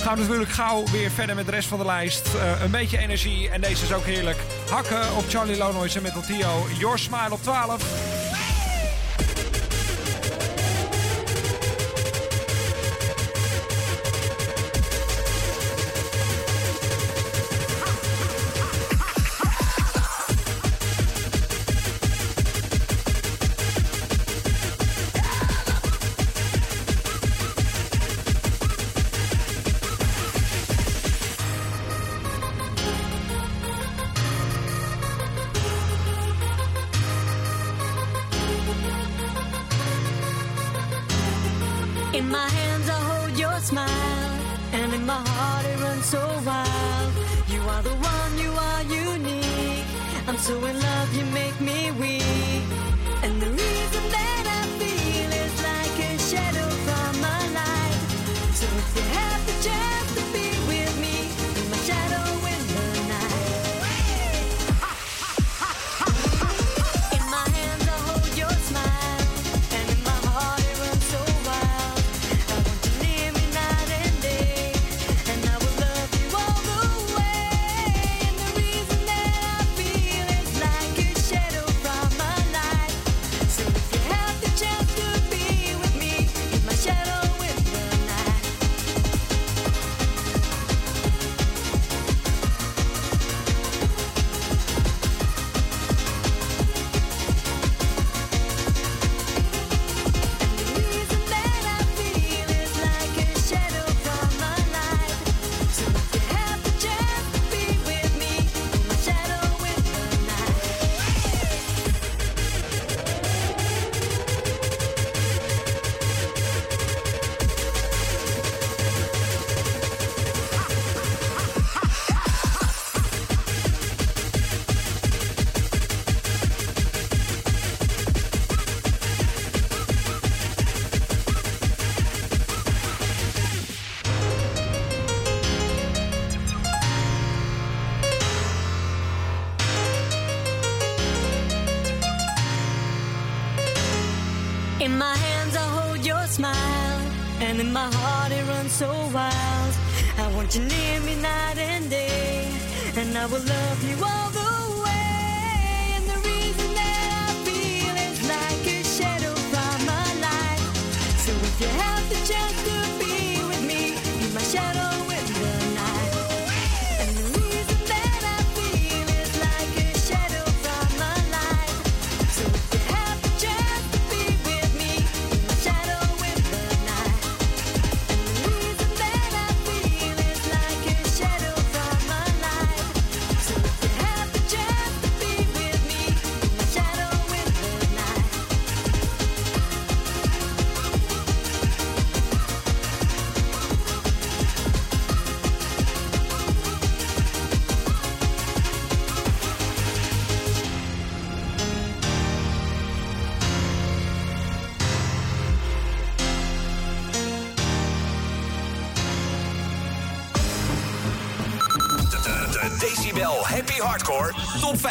[0.00, 2.28] Gaan we natuurlijk gauw weer verder met de rest van de lijst.
[2.62, 4.38] Een beetje energie en deze is ook heerlijk.
[4.70, 6.66] Hakken op Charlie Lonois en Metal Tio.
[6.78, 8.19] Your Smile op 12.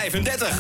[0.09, 0.58] 35.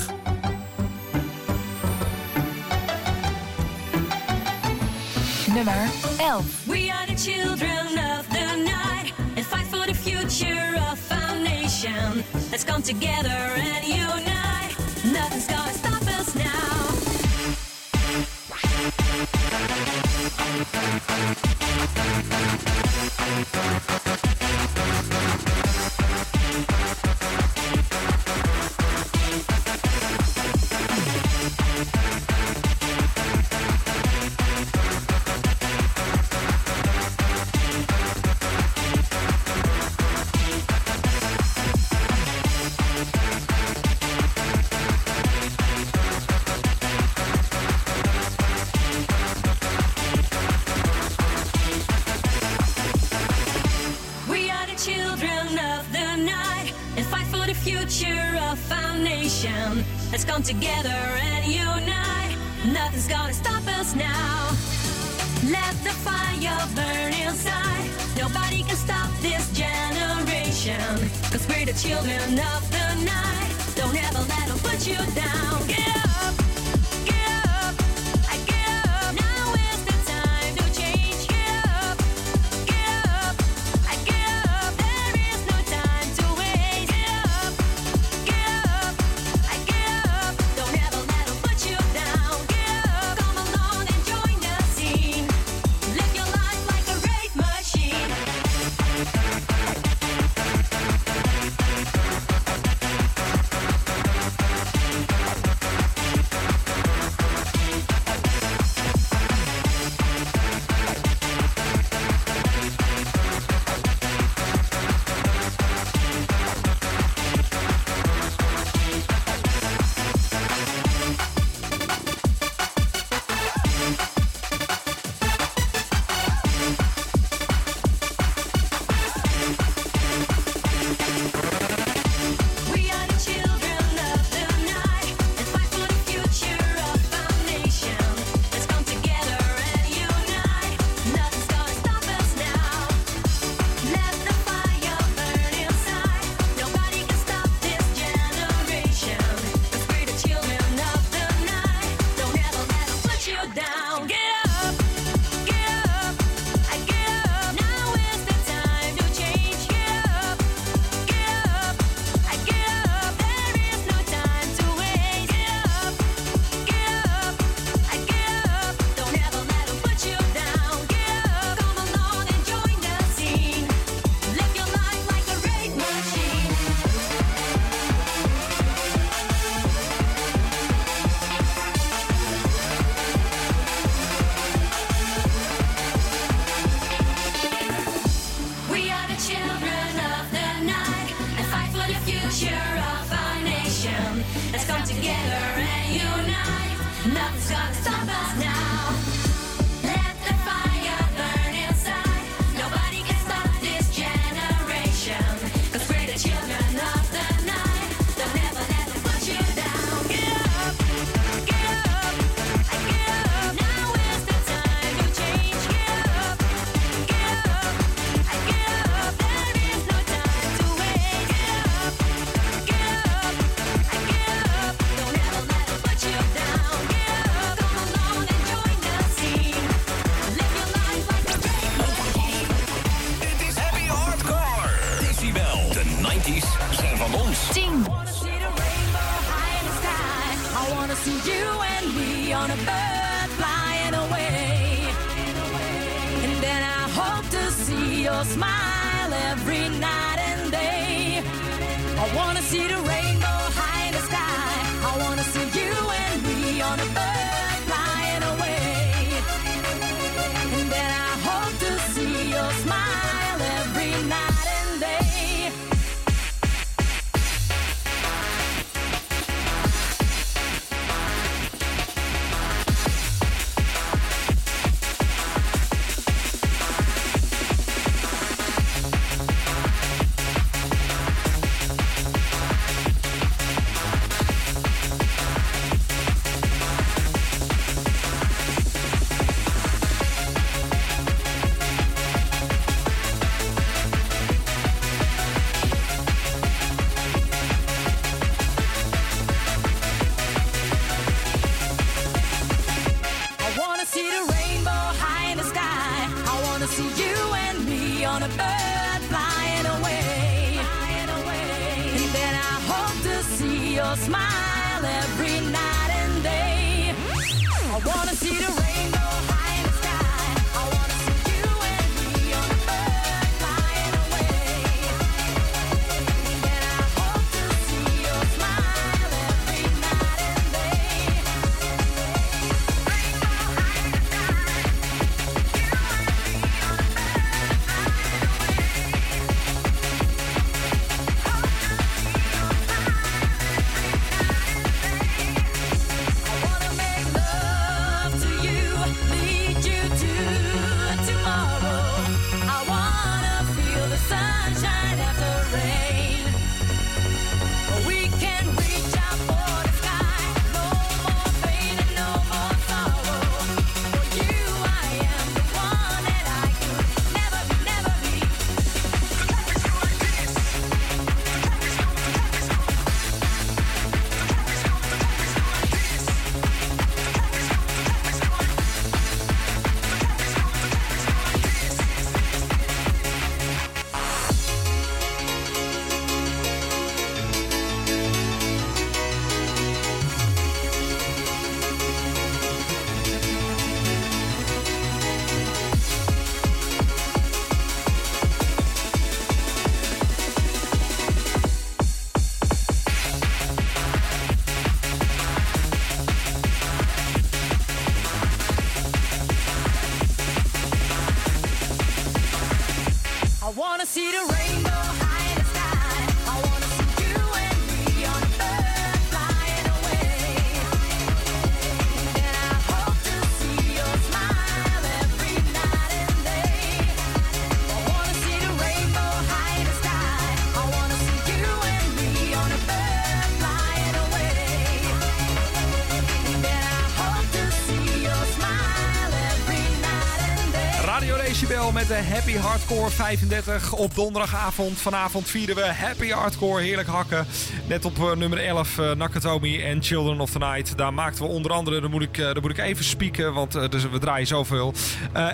[442.89, 444.77] Hardcore 35 op donderdagavond.
[444.77, 447.27] Vanavond vieren we Happy Hardcore, heerlijk hakken.
[447.67, 450.77] Net op eh, nummer 11 eh, Nakatomi en Children of the Night.
[450.77, 453.71] Daar maakten we onder andere, daar moet ik, eh, daar moet ik even spieken, want
[453.71, 454.73] dus we draaien zoveel.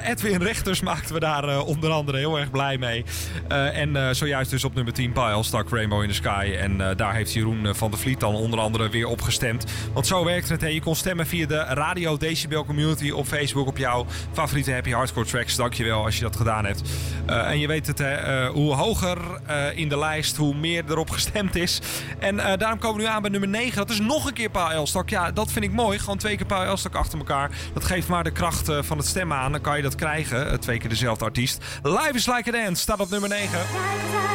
[0.04, 3.06] Edwin Rechters maakten we daar onder andere heel erg blij mee.
[3.48, 6.56] En zojuist dus op nummer 10 Pile Stak Rainbow in the Sky.
[6.60, 9.66] En daar heeft Jeroen van der Vliet dan onder andere weer op gestemd.
[9.94, 10.62] Want zo werkt het.
[10.62, 10.68] Hè.
[10.68, 15.26] Je kon stemmen via de Radio Decibel Community op Facebook op jouw favoriete Happy Hardcore
[15.26, 15.56] tracks.
[15.56, 16.82] Dankjewel als je dat gedaan hebt.
[17.26, 20.84] Eh, en je weet het, hè, eh, hoe hoger eh, in de lijst, hoe meer
[20.90, 21.82] erop gestemd is.
[22.20, 23.78] En daarom komen we nu aan bij nummer 9.
[23.78, 25.10] Dat is nog een keer Paul Elstak.
[25.10, 26.00] Ja, dat vind ik mooi.
[26.00, 27.52] Gewoon twee keer Paul Elstak achter elkaar.
[27.74, 29.52] Dat geeft maar de kracht van het stemmen aan.
[29.52, 30.60] Dan kan je dat krijgen.
[30.60, 31.64] Twee keer dezelfde artiest.
[31.84, 34.35] Live is Like a Dance staat op nummer 9.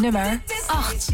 [0.00, 1.11] nummer 8.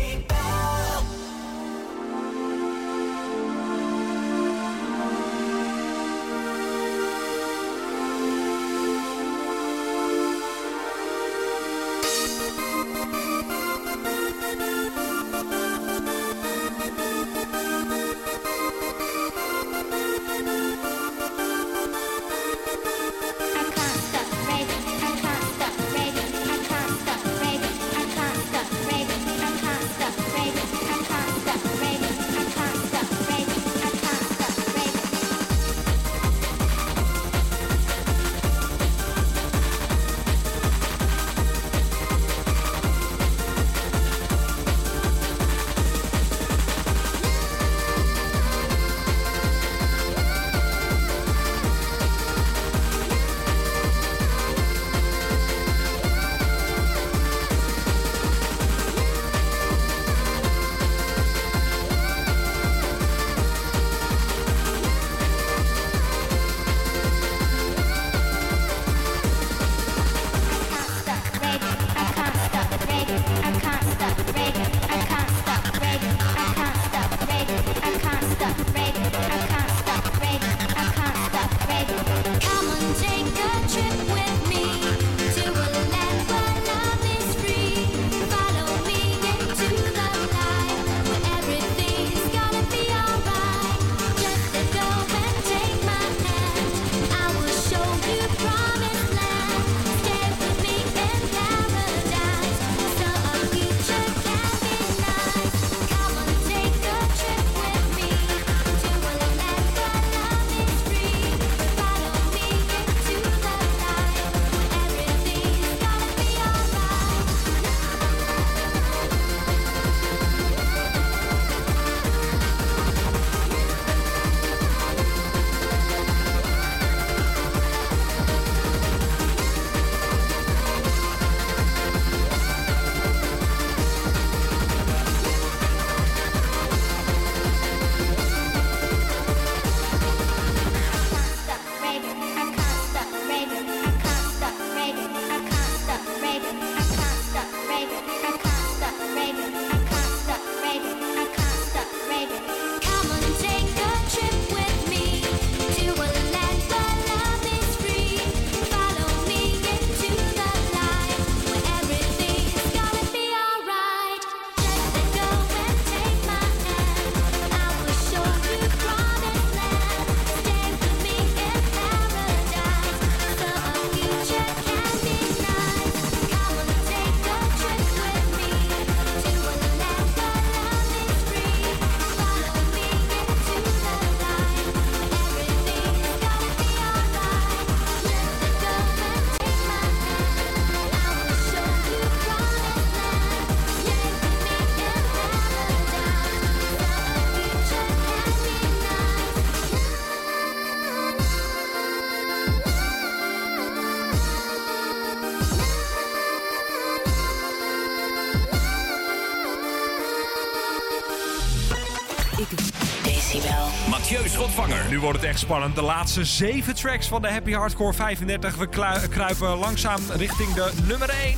[215.09, 215.75] wordt het echt spannend.
[215.75, 218.55] De laatste zeven tracks van de Happy Hardcore 35.
[218.57, 218.69] We
[219.09, 221.37] kruipen langzaam richting de nummer 1.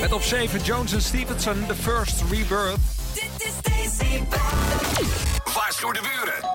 [0.00, 2.78] Met op 7 Jones en Stevenson, The First Rebirth.
[3.14, 4.22] Dit is Daisy
[5.54, 6.48] Waarschuw de buren.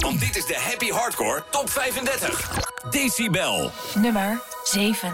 [0.00, 2.50] Want dit is de Happy Hardcore Top 35.
[2.90, 3.70] Decibel.
[3.94, 5.12] Nummer 7.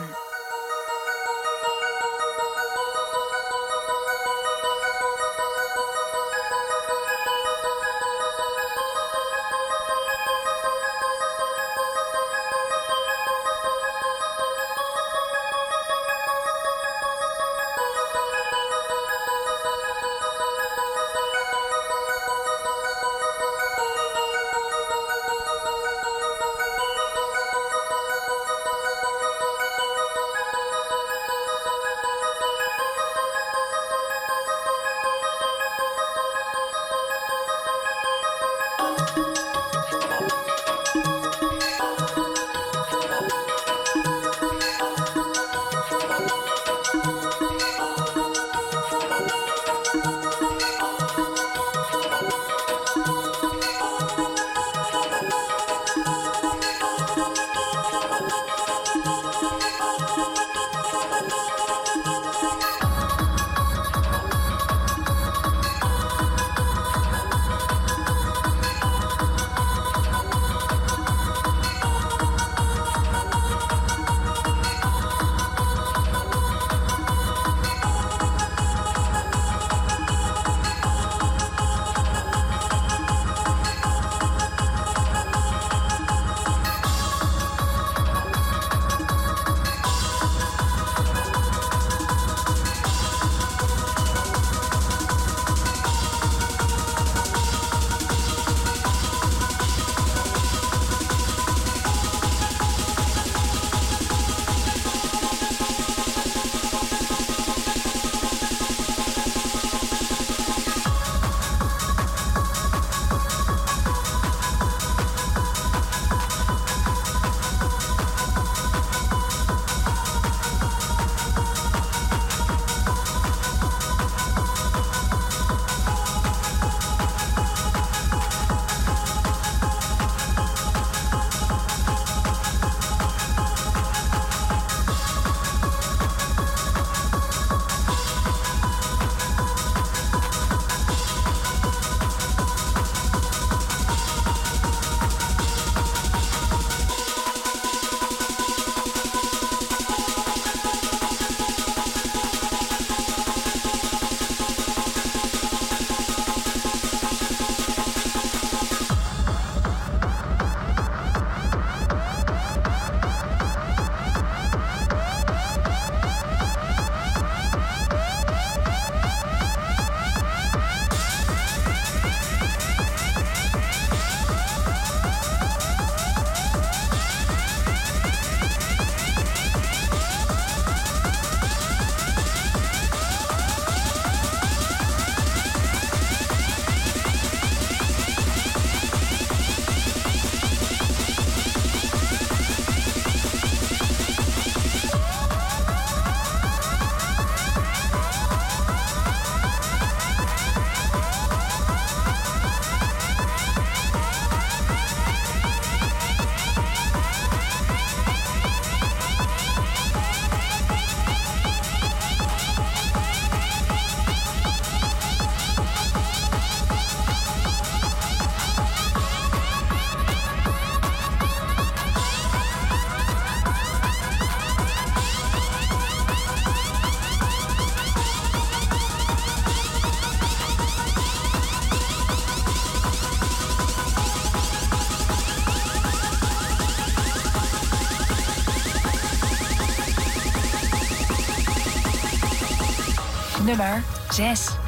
[244.19, 244.60] Nummer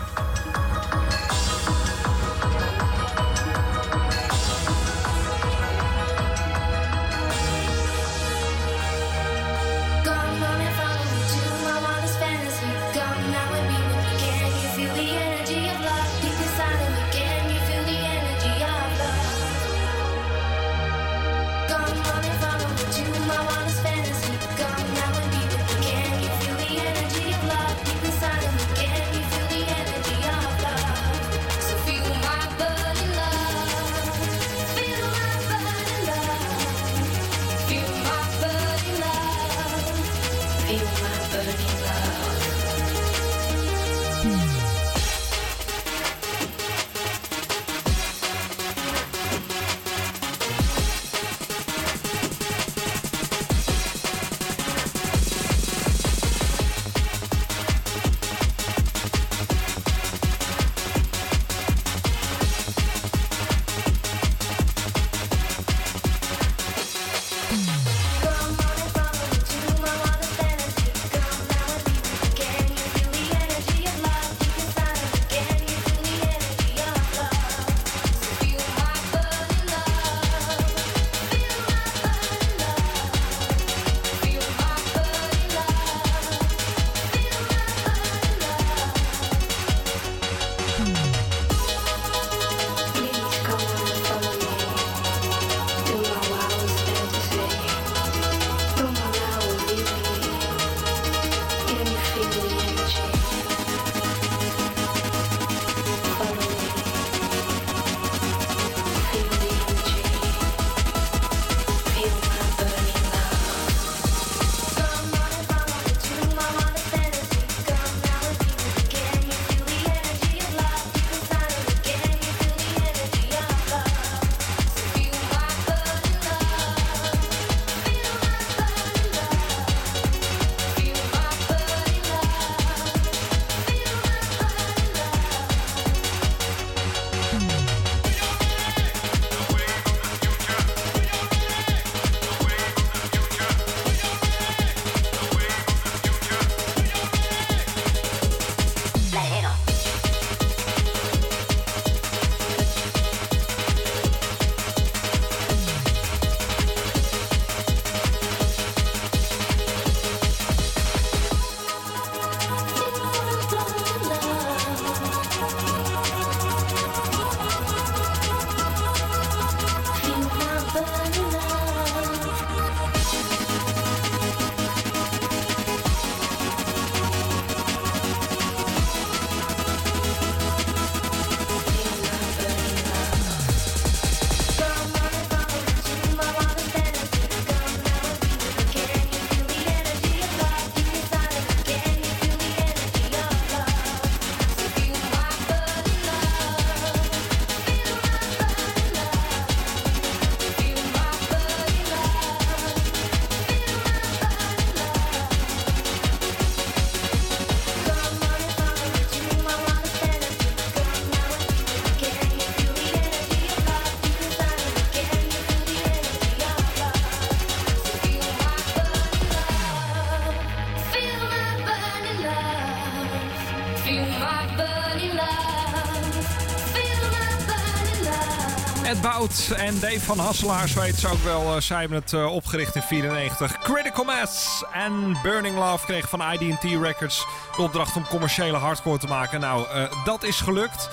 [229.22, 231.54] en Dave van Hasselaars weet ook wel.
[231.54, 233.58] eh, zij hebben het eh, opgericht in 94.
[233.58, 237.26] Critical Mass en Burning Love kreeg van ID&T Records
[237.56, 239.40] de opdracht om commerciële hardcore te maken.
[239.40, 240.88] Nou, eh, dat is gelukt.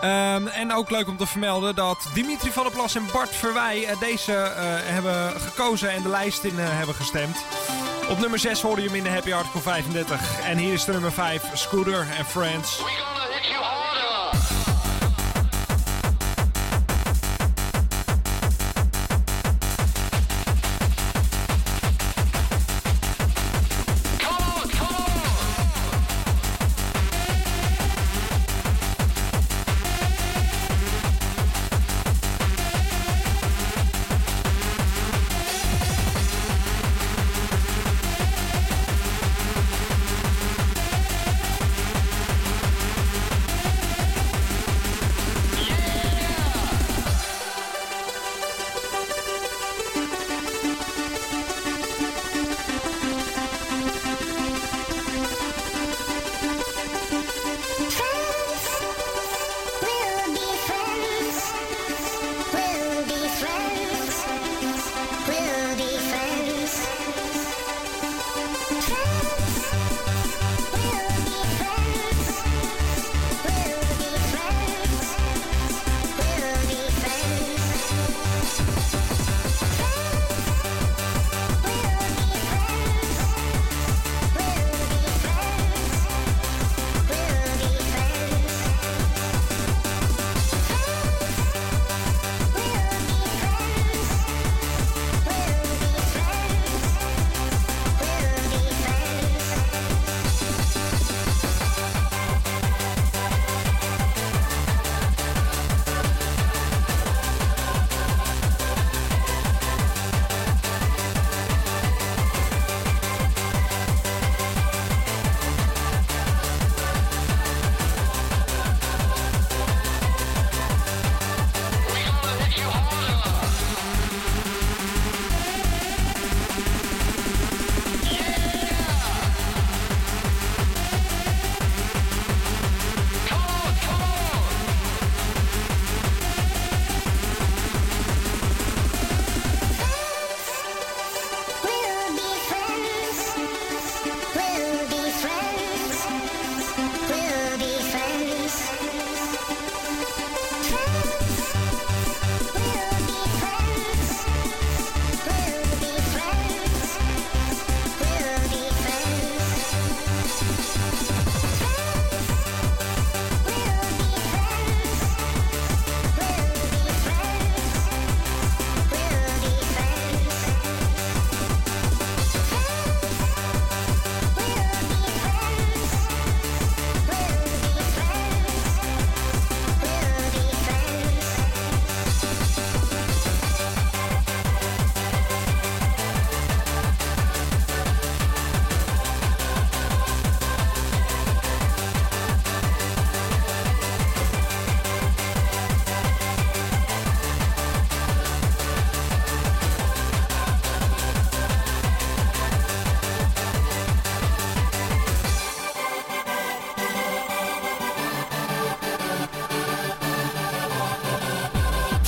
[0.00, 3.88] Ehm, en ook leuk om te vermelden dat Dimitri van der Plas en Bart Verwij
[4.00, 4.52] deze
[4.84, 7.36] hebben gekozen en de lijst in hebben gestemd.
[8.10, 10.40] Op nummer 6 hoorde je hem in de Happy Hardcore 35.
[10.40, 12.80] En hier is de nummer 5, Scooter en Friends.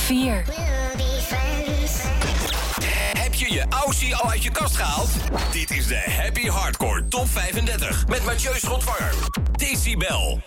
[0.01, 0.43] 4.
[3.13, 5.09] Heb je je Aussie al uit je kast gehaald?
[5.51, 9.13] Dit is de Happy Hardcore Top 35 met Mathieu Schotvanger.
[9.51, 10.41] Decibel.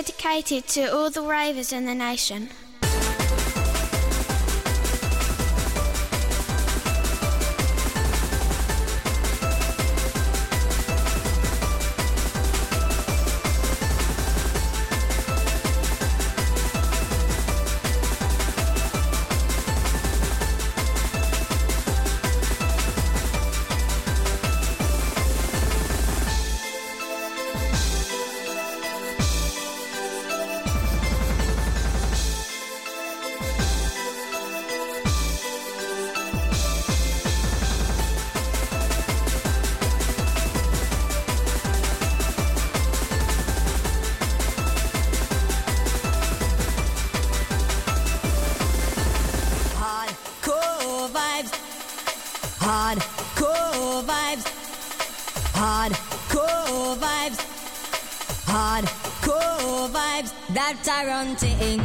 [0.00, 2.48] dedicated to all the ravers in the nation.
[61.30, 61.79] hunting.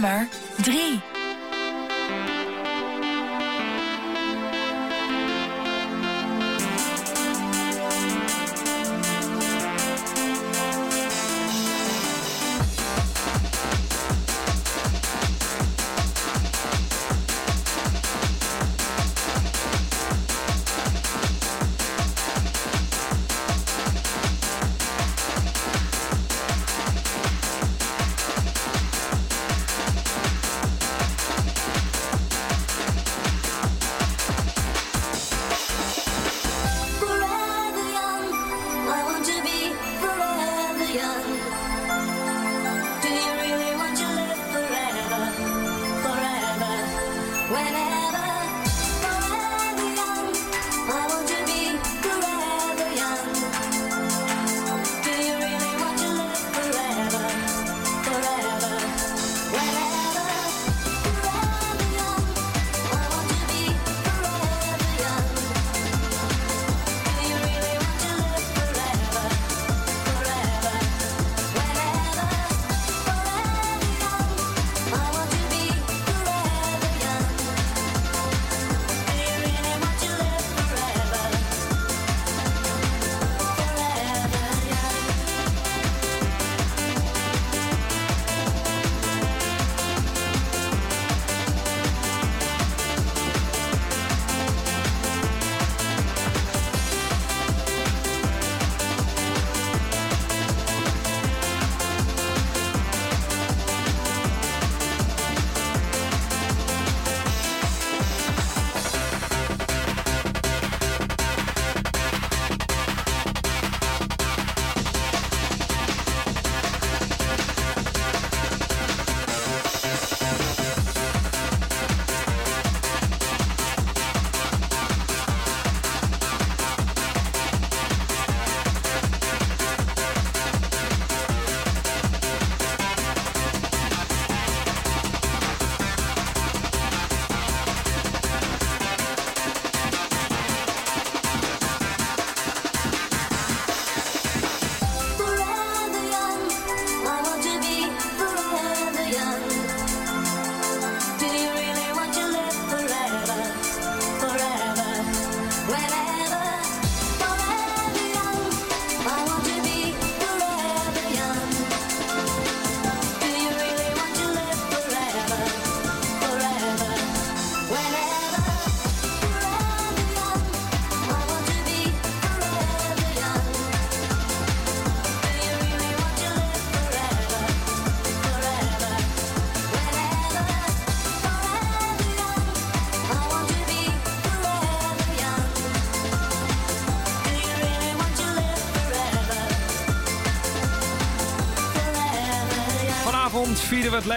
[0.00, 0.26] nummer
[0.62, 1.09] 3.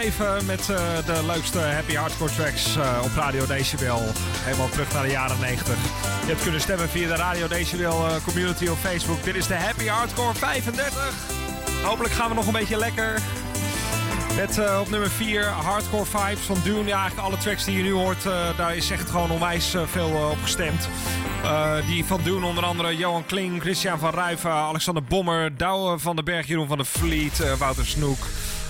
[0.01, 4.01] Leven met eh, de leukste happy hardcore tracks eh, op Radio Decibel.
[4.39, 5.75] Helemaal terug naar de jaren 90.
[6.21, 9.23] Je hebt kunnen stemmen via de Radio Decibel eh, community op Facebook.
[9.23, 11.13] Dit is de Happy Hardcore 35.
[11.83, 13.21] Hopelijk gaan we nog een beetje lekker.
[14.35, 16.87] Met op nummer 4 Hardcore Vibes van Dune.
[16.87, 18.23] Ja, eigenlijk alle tracks die je nu hoort,
[18.57, 20.89] daar is echt gewoon onwijs veel op gestemd.
[21.87, 26.25] Die van Dune onder andere Johan Kling, Christian van Ruiven, Alexander Bommer, Douwe van den
[26.25, 28.25] Berg, Jeroen van der Vliet, Wouter Snoek.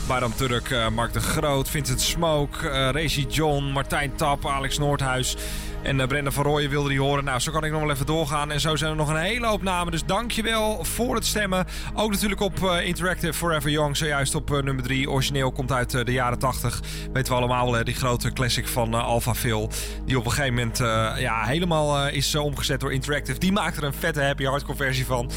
[0.07, 5.35] Bayram Turk, eh, Mark de Groot, Vincent Smoke, eh Reggie John, Martijn Tap, Alex Noordhuis
[5.81, 7.23] en eh, Brenda van Rooyen wilde die horen.
[7.23, 8.51] Nou, zo kan ik nog wel even doorgaan.
[8.51, 9.91] En zo zijn er nog een hele hoop namen.
[9.91, 11.65] Dus dankjewel voor het stemmen.
[11.93, 13.97] Ook natuurlijk op Interactive Forever Young.
[13.97, 15.09] Zojuist op nummer 3.
[15.09, 16.81] Origineel komt uit de jaren 80.
[17.13, 19.69] Weten we allemaal wel, die grote classic van uh, Alpha Phil.
[20.05, 23.39] Die op een gegeven moment eh, ja, helemaal eh, is eh, omgezet door Interactive.
[23.39, 25.31] Die maakt er een vette happy hardcore versie van.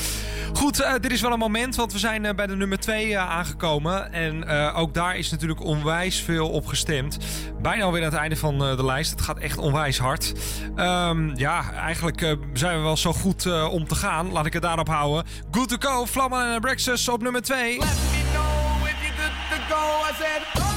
[0.53, 4.13] Goed, dit is wel een moment, want we zijn bij de nummer 2 aangekomen.
[4.13, 7.19] En ook daar is natuurlijk onwijs veel op gestemd.
[7.63, 9.11] Bijna alweer aan het einde van de lijst.
[9.11, 10.33] Het gaat echt onwijs hard.
[10.77, 14.33] Ehm, ja, eigenlijk zijn we wel zo goed om te gaan.
[14.33, 15.25] Laat ik het daarop houden.
[15.51, 17.79] Good to go, Vlammen en Brexus op nummer 2.
[17.79, 17.87] Let me
[18.33, 19.97] know if you're good to go.
[20.19, 20.76] Said,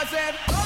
[0.00, 0.59] I said,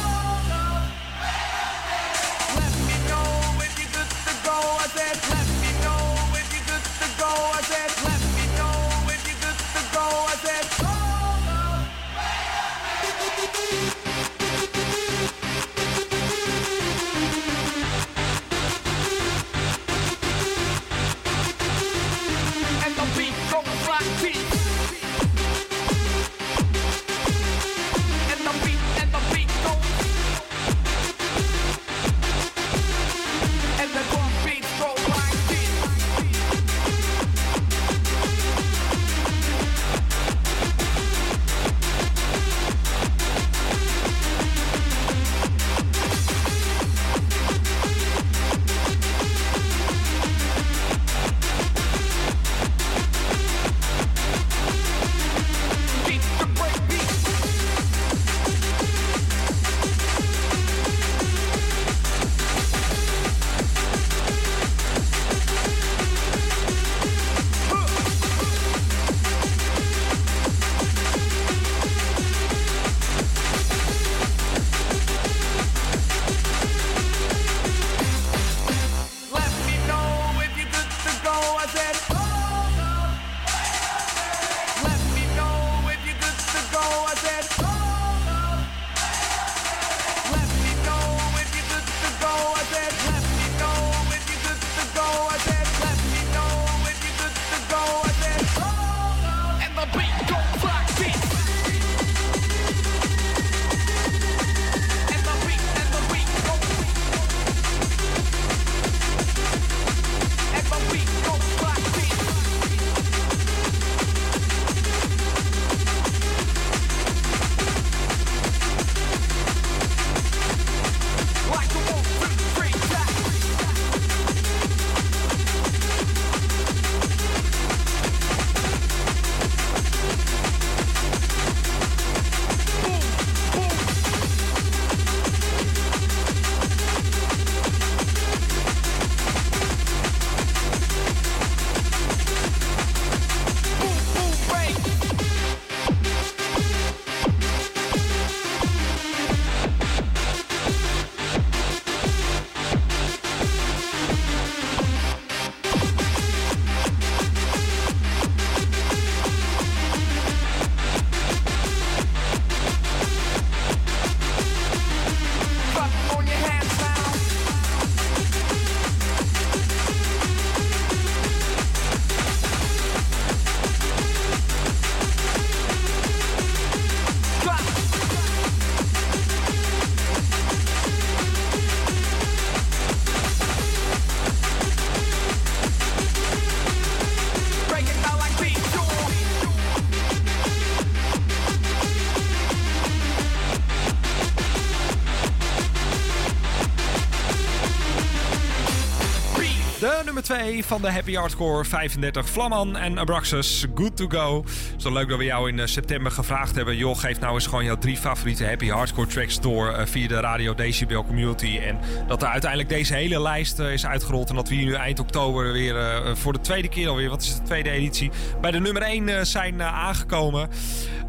[200.24, 204.44] 2 van de Happy Hardcore 35 Vlamman en Abraxas Good to Go.
[204.76, 206.76] Zo leuk dat we jou in eh, september gevraagd hebben.
[206.76, 210.20] Joh, geef nou eens gewoon jouw drie favoriete Happy Hardcore tracks door eh, via de
[210.20, 211.58] Radio Decibel Community.
[211.58, 214.28] En dat er uiteindelijk deze hele lijst eh, is uitgerold.
[214.28, 217.34] En dat we hier nu eind oktober weer voor de tweede keer alweer, wat is
[217.34, 220.48] de tweede editie, bij de nummer 1 zijn aangekomen.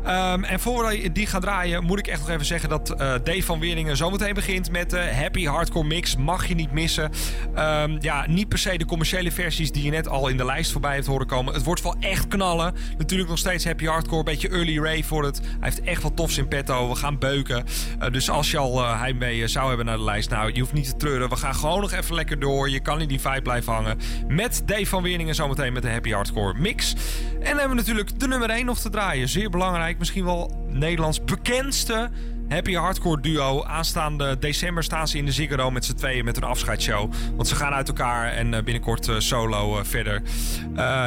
[0.06, 2.98] Ehm, en voor we die gaan draaien, moet ik echt nog even zeggen dat eh,
[3.24, 6.16] Dave van Weeringen zometeen begint met de Happy Hardcore Mix.
[6.16, 7.12] Mag je niet missen.
[7.56, 10.72] Ehm, ja, niet per se de commerciële versies die je net al in de lijst
[10.72, 11.54] voorbij hebt horen komen.
[11.54, 12.74] Het wordt wel echt knallen.
[12.98, 15.40] Natuurlijk nog steeds Happy Hardcore, beetje early rave voor het.
[15.40, 16.90] Hij heeft echt wat tofs in petto.
[16.90, 17.64] We gaan beuken.
[18.00, 20.74] Eh, dus als je al uh, heimwee zou hebben naar de lijst, nou, je hoeft
[20.74, 21.30] niet te treuren.
[21.30, 22.70] We gaan gewoon nog even lekker door.
[22.70, 23.98] Je kan in die vibe blijven hangen.
[24.28, 26.94] Met Dave van Weeringen zometeen met de Happy Hardcore Mix.
[26.94, 29.30] En dan hebben we natuurlijk de nummer 1 nog te draaien.
[29.30, 29.95] Zeer belangrijk.
[29.98, 32.10] Misschien wel Nederlands bekendste
[32.50, 33.64] Happy Hardcore duo.
[33.64, 37.14] Aanstaande december staan ze in de Ziggo Dome met z'n tweeën met een afscheidsshow.
[37.36, 40.22] Want ze gaan uit elkaar en uh, binnenkort uh, solo uh, verder.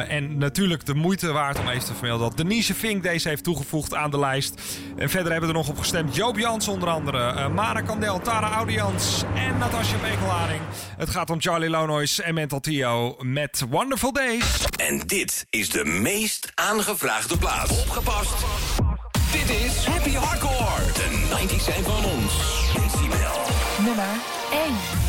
[0.07, 3.93] en natuurlijk de moeite waard om even te vermelden dat Denise Fink deze heeft toegevoegd
[3.93, 4.61] aan de lijst.
[4.97, 7.49] En verder hebben er nog op gestemd Joop Jans onder andere.
[7.49, 10.61] Mara Kandel, Tara Audians en Natasja Bekelaring.
[10.97, 14.65] Het gaat om Charlie Lonois en Mental Tio met Wonderful Days.
[14.75, 17.81] En dit is de meest aangevraagde plaats.
[17.81, 18.45] Opgepast.
[19.31, 20.98] Dit is Happy Hardcore.
[21.29, 22.33] De 90's zijn van ons.
[22.73, 23.17] Decibel.
[23.85, 24.05] Nummer
[24.51, 25.08] 1.